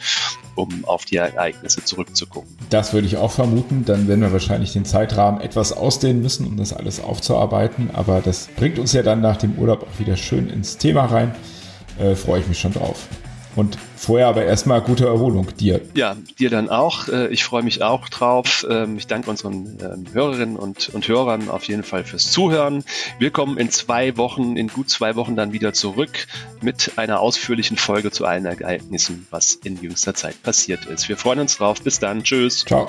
um 0.54 0.84
auf 0.84 1.04
die 1.04 1.16
Ereignisse 1.16 1.84
zurückzugucken. 1.84 2.56
Das 2.70 2.92
würde 2.92 3.06
ich 3.06 3.16
auch 3.16 3.32
vermuten. 3.32 3.84
Dann 3.84 4.06
werden 4.06 4.20
wir 4.20 4.32
wahrscheinlich 4.32 4.72
den 4.72 4.84
Zeitrahmen 4.84 5.40
etwas 5.40 5.72
ausdehnen 5.72 6.22
müssen, 6.22 6.46
um 6.46 6.56
das 6.56 6.72
alles 6.72 6.91
aufzuarbeiten. 7.00 7.90
Aber 7.92 8.20
das 8.20 8.48
bringt 8.56 8.78
uns 8.78 8.92
ja 8.92 9.02
dann 9.02 9.20
nach 9.20 9.36
dem 9.36 9.58
Urlaub 9.58 9.82
auch 9.82 9.98
wieder 9.98 10.16
schön 10.16 10.48
ins 10.48 10.78
Thema 10.78 11.06
rein. 11.06 11.34
Äh, 11.98 12.14
Freue 12.14 12.40
ich 12.40 12.48
mich 12.48 12.58
schon 12.58 12.72
drauf. 12.72 13.08
Und 13.54 13.76
vorher 13.96 14.28
aber 14.28 14.44
erstmal 14.44 14.80
gute 14.80 15.06
Erholung 15.06 15.46
dir. 15.56 15.82
Ja, 15.94 16.16
dir 16.38 16.48
dann 16.48 16.70
auch. 16.70 17.08
Äh, 17.08 17.28
ich 17.28 17.44
freue 17.44 17.62
mich 17.62 17.82
auch 17.82 18.08
drauf. 18.08 18.66
Ähm, 18.68 18.96
ich 18.96 19.06
danke 19.06 19.28
unseren 19.28 19.78
ähm, 19.82 20.04
Hörerinnen 20.12 20.56
und, 20.56 20.88
und 20.94 21.06
Hörern 21.06 21.50
auf 21.50 21.64
jeden 21.64 21.82
Fall 21.82 22.04
fürs 22.04 22.30
Zuhören. 22.32 22.82
Wir 23.18 23.30
kommen 23.30 23.58
in 23.58 23.70
zwei 23.70 24.16
Wochen, 24.16 24.56
in 24.56 24.68
gut 24.68 24.88
zwei 24.88 25.16
Wochen 25.16 25.36
dann 25.36 25.52
wieder 25.52 25.74
zurück 25.74 26.26
mit 26.62 26.92
einer 26.96 27.20
ausführlichen 27.20 27.76
Folge 27.76 28.10
zu 28.10 28.24
allen 28.24 28.46
Ereignissen, 28.46 29.26
was 29.30 29.54
in 29.54 29.80
jüngster 29.82 30.14
Zeit 30.14 30.42
passiert 30.42 30.86
ist. 30.86 31.08
Wir 31.08 31.18
freuen 31.18 31.40
uns 31.40 31.58
drauf. 31.58 31.82
Bis 31.82 31.98
dann. 31.98 32.22
Tschüss. 32.22 32.64
Ciao. 32.64 32.88